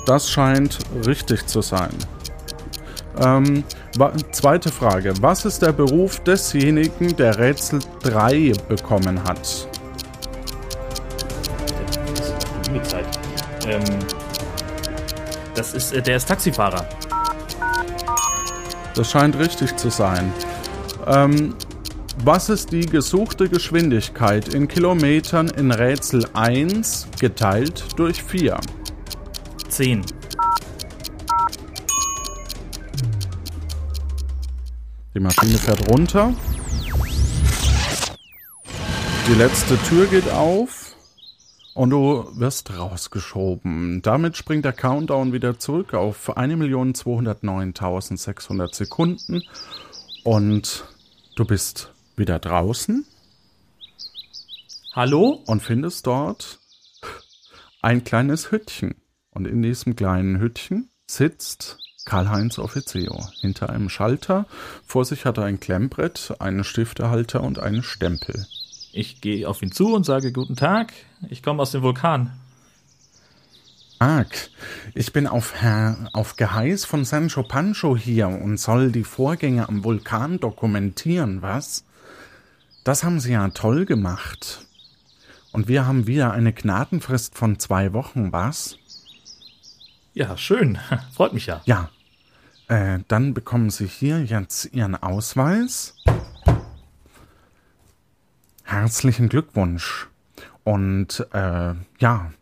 [0.06, 1.90] Das scheint richtig zu sein.
[3.20, 3.64] Ähm,
[4.30, 5.12] zweite Frage.
[5.20, 9.68] Was ist der Beruf desjenigen, der Rätsel 3 bekommen hat?
[12.82, 13.06] Zeit.
[13.68, 13.82] Ähm,
[15.54, 16.86] das ist, äh, der ist Taxifahrer.
[18.94, 20.32] Das scheint richtig zu sein.
[21.06, 21.54] Ähm,
[22.24, 28.60] was ist die gesuchte Geschwindigkeit in Kilometern in Rätsel 1 geteilt durch 4?
[29.68, 30.02] 10.
[35.14, 36.32] Die Maschine fährt runter.
[39.28, 40.96] Die letzte Tür geht auf.
[41.74, 44.00] Und du wirst rausgeschoben.
[44.02, 49.42] Damit springt der Countdown wieder zurück auf 1.209.600 Sekunden.
[50.24, 50.84] Und
[51.34, 53.06] du bist wieder draußen
[54.92, 55.42] Hallo?
[55.46, 56.60] und findest dort
[57.80, 58.96] ein kleines Hüttchen.
[59.30, 64.46] Und in diesem kleinen Hüttchen sitzt Karl-Heinz Offizio hinter einem Schalter.
[64.86, 68.46] Vor sich hat er ein Klemmbrett, einen Stiftehalter und einen Stempel.
[68.92, 70.92] Ich gehe auf ihn zu und sage Guten Tag.
[71.30, 72.32] Ich komme aus dem Vulkan.
[73.98, 74.50] Arg,
[74.94, 79.84] ich bin auf, Herr, auf Geheiß von Sancho Pancho hier und soll die Vorgänge am
[79.84, 81.84] Vulkan dokumentieren, was?
[82.82, 84.66] Das haben Sie ja toll gemacht.
[85.52, 88.76] Und wir haben wieder eine Gnadenfrist von zwei Wochen, was?
[90.14, 90.78] Ja, schön.
[91.14, 91.62] Freut mich ja.
[91.64, 91.90] Ja.
[92.68, 95.96] Äh, dann bekommen Sie hier jetzt Ihren Ausweis.
[98.62, 100.08] Herzlichen Glückwunsch.
[100.64, 102.32] Und äh, ja,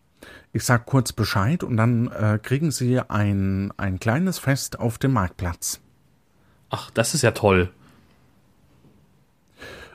[0.53, 5.13] ich sag kurz Bescheid und dann äh, kriegen Sie ein, ein kleines Fest auf dem
[5.13, 5.81] Marktplatz.
[6.71, 7.71] Ach, das ist ja toll.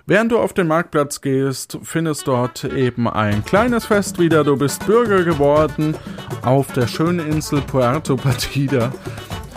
[0.08, 4.44] Während du auf den Marktplatz gehst, findest dort eben ein kleines Fest wieder.
[4.44, 5.96] Du bist Bürger geworden
[6.44, 8.92] auf der schönen Insel Puerto Partida.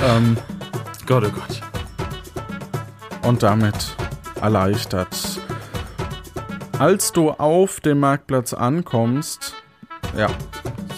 [0.03, 0.39] Ähm,
[1.05, 1.61] Gott, oh Gott.
[3.29, 3.95] und damit
[4.41, 5.41] erleichtert
[6.79, 9.55] Als du auf dem Marktplatz ankommst,
[10.17, 10.29] ja,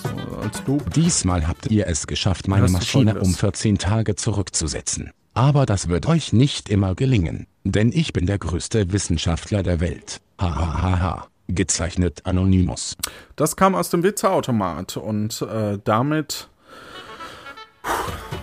[0.03, 0.93] so als Loop.
[0.93, 5.11] Diesmal habt ihr es geschafft, meine du Maschine um 14 Tage zurückzusetzen.
[5.41, 10.21] Aber das wird euch nicht immer gelingen, denn ich bin der größte Wissenschaftler der Welt.
[10.39, 11.27] Ha ha ha ha.
[11.49, 12.95] Gezeichnet Anonymous.
[13.37, 16.47] Das kam aus dem Witzeautomat und äh, damit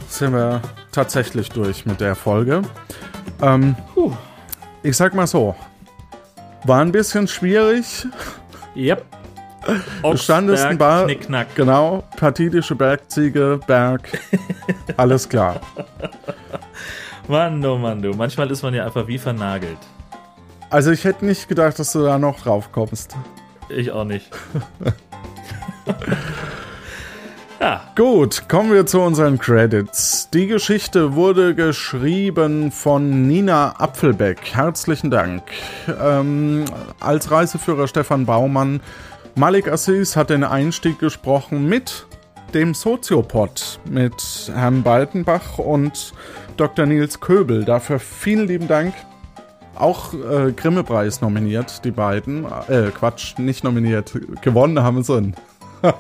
[0.10, 2.64] sind wir tatsächlich durch mit der Folge.
[3.44, 3.76] Ähm,
[4.82, 5.54] ich sag mal so,
[6.64, 8.08] war ein bisschen schwierig.
[8.76, 9.06] Yep.
[10.02, 11.54] Du standest ein paar, Knickknack.
[11.54, 14.20] genau, partidische Bergziege, Berg,
[14.98, 15.62] alles klar.
[17.28, 18.12] Mann, oh Mann, du.
[18.12, 19.78] Manchmal ist man ja einfach wie vernagelt.
[20.70, 23.16] Also ich hätte nicht gedacht, dass du da noch drauf kommst.
[23.70, 24.30] Ich auch nicht.
[27.60, 30.30] ja, Gut, kommen wir zu unseren Credits.
[30.30, 34.54] Die Geschichte wurde geschrieben von Nina Apfelbeck.
[34.54, 35.44] Herzlichen Dank.
[36.02, 36.64] Ähm,
[37.00, 38.82] als Reiseführer Stefan Baumann.
[39.36, 42.08] Malik Assis hat den Einstieg gesprochen mit
[42.54, 46.14] dem Soziopod, mit Herrn Baltenbach und
[46.58, 46.86] Dr.
[46.86, 47.66] Nils Köbel.
[47.66, 48.94] Dafür vielen lieben Dank.
[49.76, 52.46] Auch äh, Grimme-Preis nominiert, die beiden.
[52.68, 54.14] Äh, Quatsch, nicht nominiert.
[54.42, 55.34] Gewonnen haben sie.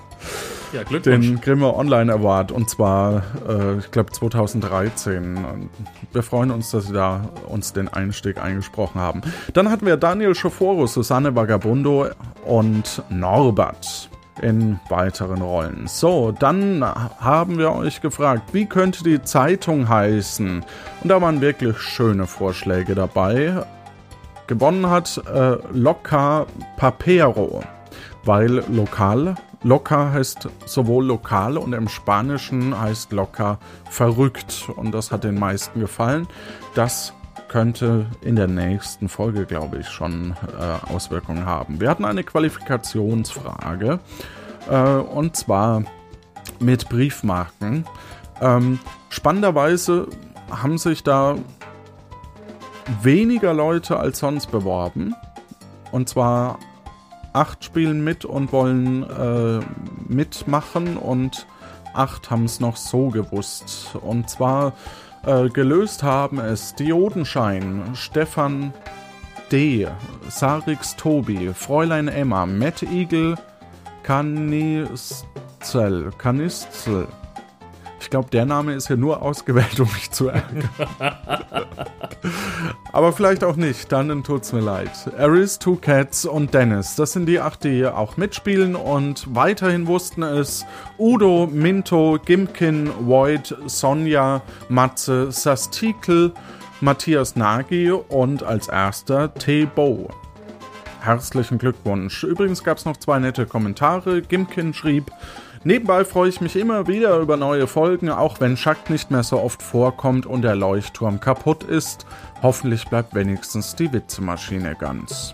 [0.73, 1.27] ja Glückwunsch.
[1.27, 5.37] den Grimme Online Award und zwar, äh, ich glaube 2013.
[5.37, 5.69] Und
[6.11, 9.21] Wir freuen uns, dass Sie da uns den Einstieg eingesprochen haben.
[9.53, 12.07] Dann hatten wir Daniel Schoforo, Susanne Vagabundo
[12.45, 14.09] und Norbert
[14.41, 15.87] in weiteren Rollen.
[15.87, 16.83] So, dann
[17.19, 20.63] haben wir euch gefragt, wie könnte die Zeitung heißen?
[21.03, 23.65] Und da waren wirklich schöne Vorschläge dabei.
[24.47, 26.45] Gewonnen hat äh, Loca
[26.77, 27.63] Papero,
[28.23, 29.35] weil lokal.
[29.63, 33.57] Loca heißt sowohl lokal und im Spanischen heißt Loca
[33.89, 34.69] verrückt.
[34.75, 36.27] Und das hat den meisten gefallen.
[36.75, 37.13] Das
[37.47, 41.79] könnte in der nächsten Folge, glaube ich, schon äh, Auswirkungen haben.
[41.79, 43.99] Wir hatten eine Qualifikationsfrage.
[44.69, 45.83] Äh, und zwar
[46.59, 47.85] mit Briefmarken.
[48.41, 48.79] Ähm,
[49.09, 50.07] spannenderweise
[50.49, 51.35] haben sich da
[53.01, 55.15] weniger Leute als sonst beworben.
[55.91, 56.59] Und zwar
[57.33, 59.59] acht spielen mit und wollen äh,
[60.07, 61.47] mitmachen und
[61.93, 63.95] acht haben es noch so gewusst.
[64.01, 64.73] Und zwar
[65.27, 68.73] äh, gelöst haben es Diodenschein, Stefan
[69.51, 69.87] D.,
[70.29, 73.35] Sarix Tobi, Fräulein Emma, Matt Eagle,
[74.03, 75.25] Kanistel,
[76.17, 77.07] Kanistel.
[77.99, 80.69] Ich glaube, der Name ist hier nur ausgewählt, um mich zu ärgern.
[82.93, 84.91] Aber vielleicht auch nicht, dann tut's mir leid.
[85.17, 90.23] Aris, Two Cats und Dennis, das sind die acht, die auch mitspielen und weiterhin wussten
[90.23, 90.65] es
[90.97, 96.33] Udo, Minto, Gimkin, Void, Sonja, Matze, Sastikel,
[96.81, 100.09] Matthias Nagy und als erster T-Bo.
[101.01, 102.23] Herzlichen Glückwunsch.
[102.23, 104.21] Übrigens gab es noch zwei nette Kommentare.
[104.21, 105.11] Gimkin schrieb,
[105.63, 109.41] Nebenbei freue ich mich immer wieder über neue Folgen, auch wenn Schack nicht mehr so
[109.41, 112.05] oft vorkommt und der Leuchtturm kaputt ist.
[112.41, 115.33] Hoffentlich bleibt wenigstens die Witzemaschine ganz.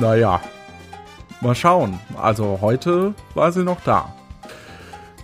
[0.00, 0.40] Naja,
[1.40, 2.00] mal schauen.
[2.20, 4.12] Also heute war sie noch da.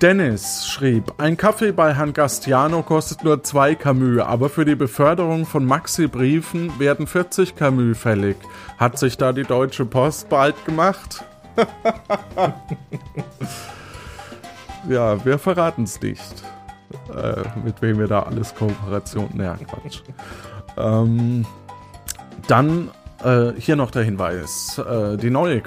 [0.00, 5.44] Dennis schrieb, ein Kaffee bei Herrn Gastiano kostet nur 2 Camus, aber für die Beförderung
[5.44, 8.36] von Maxi-Briefen werden 40 Camus fällig.
[8.78, 11.24] Hat sich da die Deutsche Post bald gemacht?
[14.88, 16.42] ja, wir verraten es nicht.
[17.14, 19.28] Äh, mit wem wir da alles Kooperation.
[19.34, 20.00] Naja, Quatsch.
[20.76, 21.44] ähm,
[22.48, 22.90] dann
[23.24, 24.78] äh, hier noch der Hinweis.
[24.78, 25.62] Äh, die neue.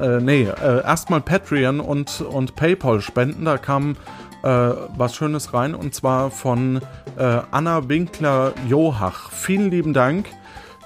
[0.00, 3.44] Äh, nee, äh, erstmal Patreon und, und PayPal spenden.
[3.44, 3.96] Da kam
[4.42, 6.80] äh, was Schönes rein und zwar von
[7.16, 9.30] äh, Anna Winkler-Johach.
[9.30, 10.26] Vielen lieben Dank.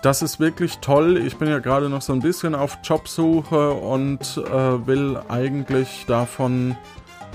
[0.02, 1.16] Das ist wirklich toll.
[1.16, 6.76] Ich bin ja gerade noch so ein bisschen auf Jobsuche und äh, will eigentlich davon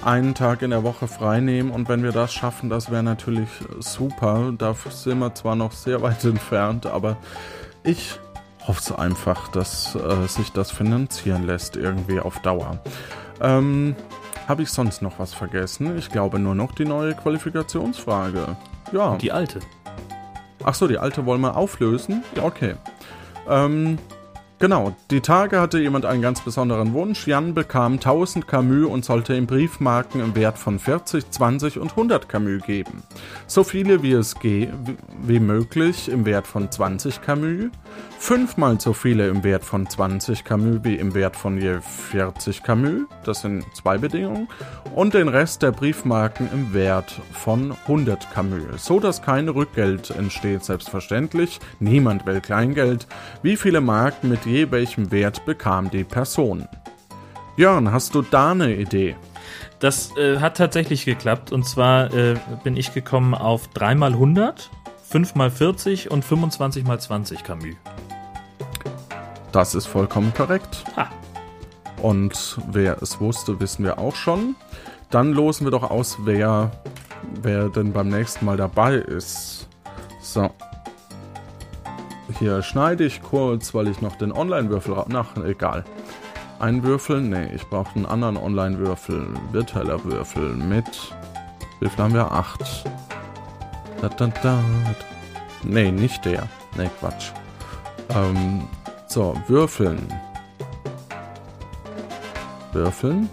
[0.03, 1.71] einen Tag in der Woche frei nehmen.
[1.71, 3.47] Und wenn wir das schaffen, das wäre natürlich
[3.79, 4.51] super.
[4.57, 7.15] Dafür sind wir zwar noch sehr weit entfernt, aber
[7.83, 8.19] ich
[8.67, 12.81] hoffe es einfach, dass äh, sich das finanzieren lässt irgendwie auf Dauer.
[13.39, 13.95] Ähm,
[14.45, 15.97] Habe ich sonst noch was vergessen?
[15.97, 18.57] Ich glaube nur noch die neue Qualifikationsfrage.
[18.91, 19.15] Ja.
[19.15, 19.61] Die alte.
[20.63, 22.23] Ach so, die alte wollen wir auflösen?
[22.35, 22.75] Ja, okay.
[23.49, 23.97] Ähm,
[24.59, 27.27] genau, die Tage hatte jemand einen ganz besonderen Wunsch.
[27.27, 32.27] Jan bekam 1000 Camus und sollte ihm Briefmarken im Wert von 40, 20 und 100
[32.27, 33.03] Camus geben.
[33.45, 34.69] So viele wie es ge
[35.23, 37.71] wie möglich im Wert von 20 Camus
[38.19, 43.03] fünfmal so viele im Wert von 20 Camus wie im Wert von je 40 Camus,
[43.23, 44.47] das sind zwei Bedingungen,
[44.95, 50.63] und den Rest der Briefmarken im Wert von 100 Camus, so dass kein Rückgeld entsteht,
[50.63, 53.07] selbstverständlich, niemand will Kleingeld,
[53.43, 56.67] wie viele Marken mit je welchem Wert bekam die Person.
[57.55, 59.15] Jörn, hast du da eine Idee?
[59.79, 64.69] Das äh, hat tatsächlich geklappt und zwar äh, bin ich gekommen auf 3 mal 100,
[65.09, 67.75] 5 mal 40 und 25 mal 20 Camus.
[69.51, 70.83] Das ist vollkommen korrekt.
[70.95, 71.09] Ha.
[72.01, 74.55] Und wer es wusste, wissen wir auch schon.
[75.09, 76.71] Dann losen wir doch aus, wer,
[77.41, 79.67] wer denn beim nächsten Mal dabei ist.
[80.21, 80.49] So.
[82.39, 84.95] Hier schneide ich kurz, weil ich noch den Online-Würfel...
[85.13, 85.85] Ach, egal.
[86.59, 87.21] Ein Würfel?
[87.21, 89.27] Nee, ich brauche einen anderen Online-Würfel.
[89.51, 91.15] Virtueller Würfel mit...
[91.79, 92.31] Wie viel haben wir?
[92.31, 92.83] Acht.
[94.01, 94.59] Da, da, da.
[95.63, 96.47] Nee, nicht der.
[96.75, 97.31] Nee, Quatsch.
[98.09, 98.63] Ähm,
[99.07, 99.99] so, würfeln.
[102.73, 103.29] Würfeln.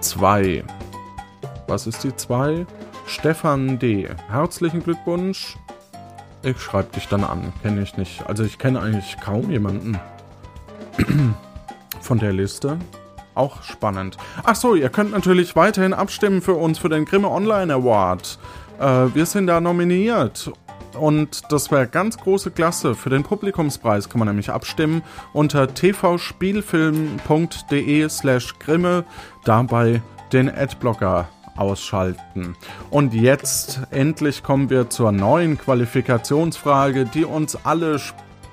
[0.00, 0.64] Zwei.
[1.66, 2.66] Was ist die zwei?
[3.06, 4.08] Stefan D.
[4.28, 5.56] Herzlichen Glückwunsch.
[6.42, 7.52] Ich schreibe dich dann an.
[7.62, 8.24] Kenne ich nicht.
[8.26, 9.98] Also ich kenne eigentlich kaum jemanden
[12.00, 12.78] von der Liste.
[13.34, 14.16] Auch spannend.
[14.44, 18.38] Ach so, ihr könnt natürlich weiterhin abstimmen für uns für den Grimme Online Award.
[18.78, 20.50] Äh, wir sind da nominiert.
[21.00, 22.94] Und das wäre ganz große Klasse.
[22.94, 25.00] Für den Publikumspreis kann man nämlich abstimmen
[25.32, 29.06] unter tvspielfilm.de slash Grimme.
[29.44, 32.54] Dabei den Adblocker ausschalten.
[32.90, 37.98] Und jetzt endlich kommen wir zur neuen Qualifikationsfrage, die uns alle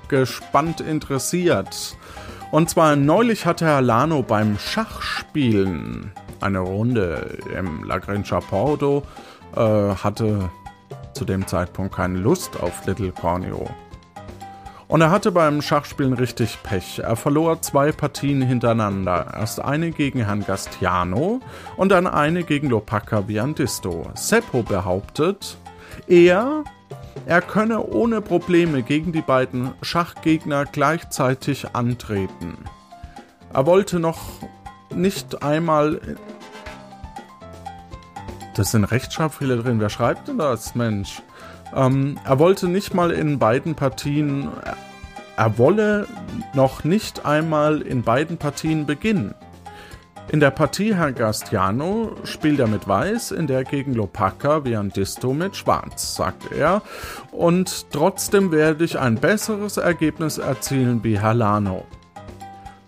[0.08, 1.98] gespannt interessiert.
[2.50, 9.02] Und zwar neulich hatte Herr Lano beim Schachspielen eine Runde im La Grincha Porto,
[9.54, 10.48] äh, hatte
[11.18, 13.68] zu dem Zeitpunkt keine Lust auf Little Corneo.
[14.86, 17.00] Und er hatte beim Schachspielen richtig Pech.
[17.00, 19.34] Er verlor zwei Partien hintereinander.
[19.36, 21.40] Erst eine gegen Herrn Gastiano
[21.76, 24.10] und dann eine gegen Lopaka Viandisto.
[24.14, 25.58] Seppo behauptet,
[26.06, 26.62] er,
[27.26, 32.56] er könne ohne Probleme gegen die beiden Schachgegner gleichzeitig antreten.
[33.52, 34.20] Er wollte noch
[34.94, 36.00] nicht einmal.
[38.58, 39.78] Das sind Rechtschreibfehler drin.
[39.78, 41.22] Wer schreibt denn das, Mensch?
[41.76, 44.48] Ähm, er wollte nicht mal in beiden Partien,
[45.36, 46.08] er wolle
[46.54, 49.32] noch nicht einmal in beiden Partien beginnen.
[50.32, 55.54] In der Partie Herr Gastiano spielt er mit Weiß, in der gegen Lopaka Viandisto mit
[55.54, 56.82] Schwarz, sagt er.
[57.30, 61.86] Und trotzdem werde ich ein besseres Ergebnis erzielen wie Herr Lano.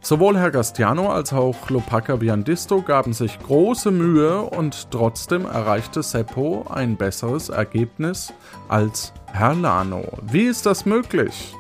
[0.03, 6.66] Sowohl Herr Gastiano als auch Lopaka Viandisto gaben sich große Mühe und trotzdem erreichte Seppo
[6.70, 8.32] ein besseres Ergebnis
[8.68, 10.05] als Herr Lano.
[10.22, 11.55] Wie ist das möglich?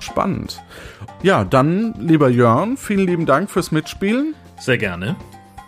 [0.00, 0.62] Spannend.
[1.22, 4.34] Ja, dann, lieber Jörn, vielen lieben Dank fürs Mitspielen.
[4.58, 5.16] Sehr gerne.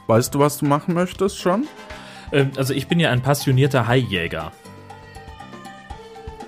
[0.09, 1.67] Weißt du, was du machen möchtest schon?
[2.33, 4.53] Ähm, also ich bin ja ein passionierter Haijäger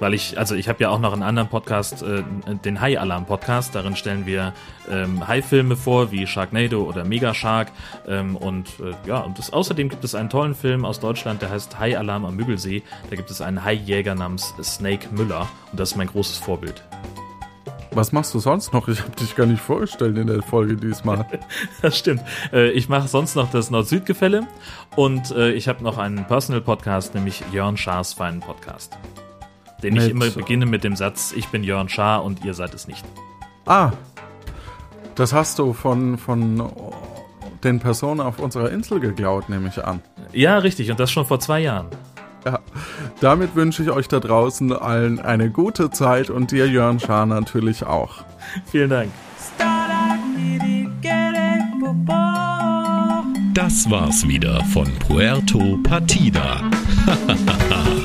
[0.00, 2.22] weil ich, also ich habe ja auch noch einen anderen Podcast, äh,
[2.64, 3.74] den High Alarm Podcast.
[3.74, 4.52] Darin stellen wir
[4.90, 7.70] ähm, High-Filme vor, wie Sharknado oder Mega Shark.
[8.06, 11.50] Ähm, und äh, ja, und das, außerdem gibt es einen tollen Film aus Deutschland, der
[11.50, 12.82] heißt High Alarm am Müggelsee.
[13.10, 16.82] Da gibt es einen High-Jäger namens Snake Müller und das ist mein großes Vorbild.
[17.92, 18.88] Was machst du sonst noch?
[18.88, 21.26] Ich habe dich gar nicht vorgestellt in der Folge diesmal.
[21.82, 22.22] das stimmt.
[22.52, 24.48] Äh, ich mache sonst noch das Nord-Süd-Gefälle
[24.96, 28.98] und äh, ich habe noch einen Personal-Podcast, nämlich Jörn Schaas feinen Podcast
[29.84, 32.88] den ich immer beginne mit dem Satz, ich bin Jörn Schaar und ihr seid es
[32.88, 33.04] nicht.
[33.66, 33.92] Ah,
[35.14, 36.70] das hast du von, von
[37.62, 40.00] den Personen auf unserer Insel geklaut, nehme ich an.
[40.32, 41.88] Ja, richtig, und das schon vor zwei Jahren.
[42.44, 42.58] Ja,
[43.20, 47.84] damit wünsche ich euch da draußen allen eine gute Zeit und dir, Jörn Schaar, natürlich
[47.84, 48.24] auch.
[48.66, 49.10] Vielen Dank.
[53.54, 56.60] Das war's wieder von Puerto Partida.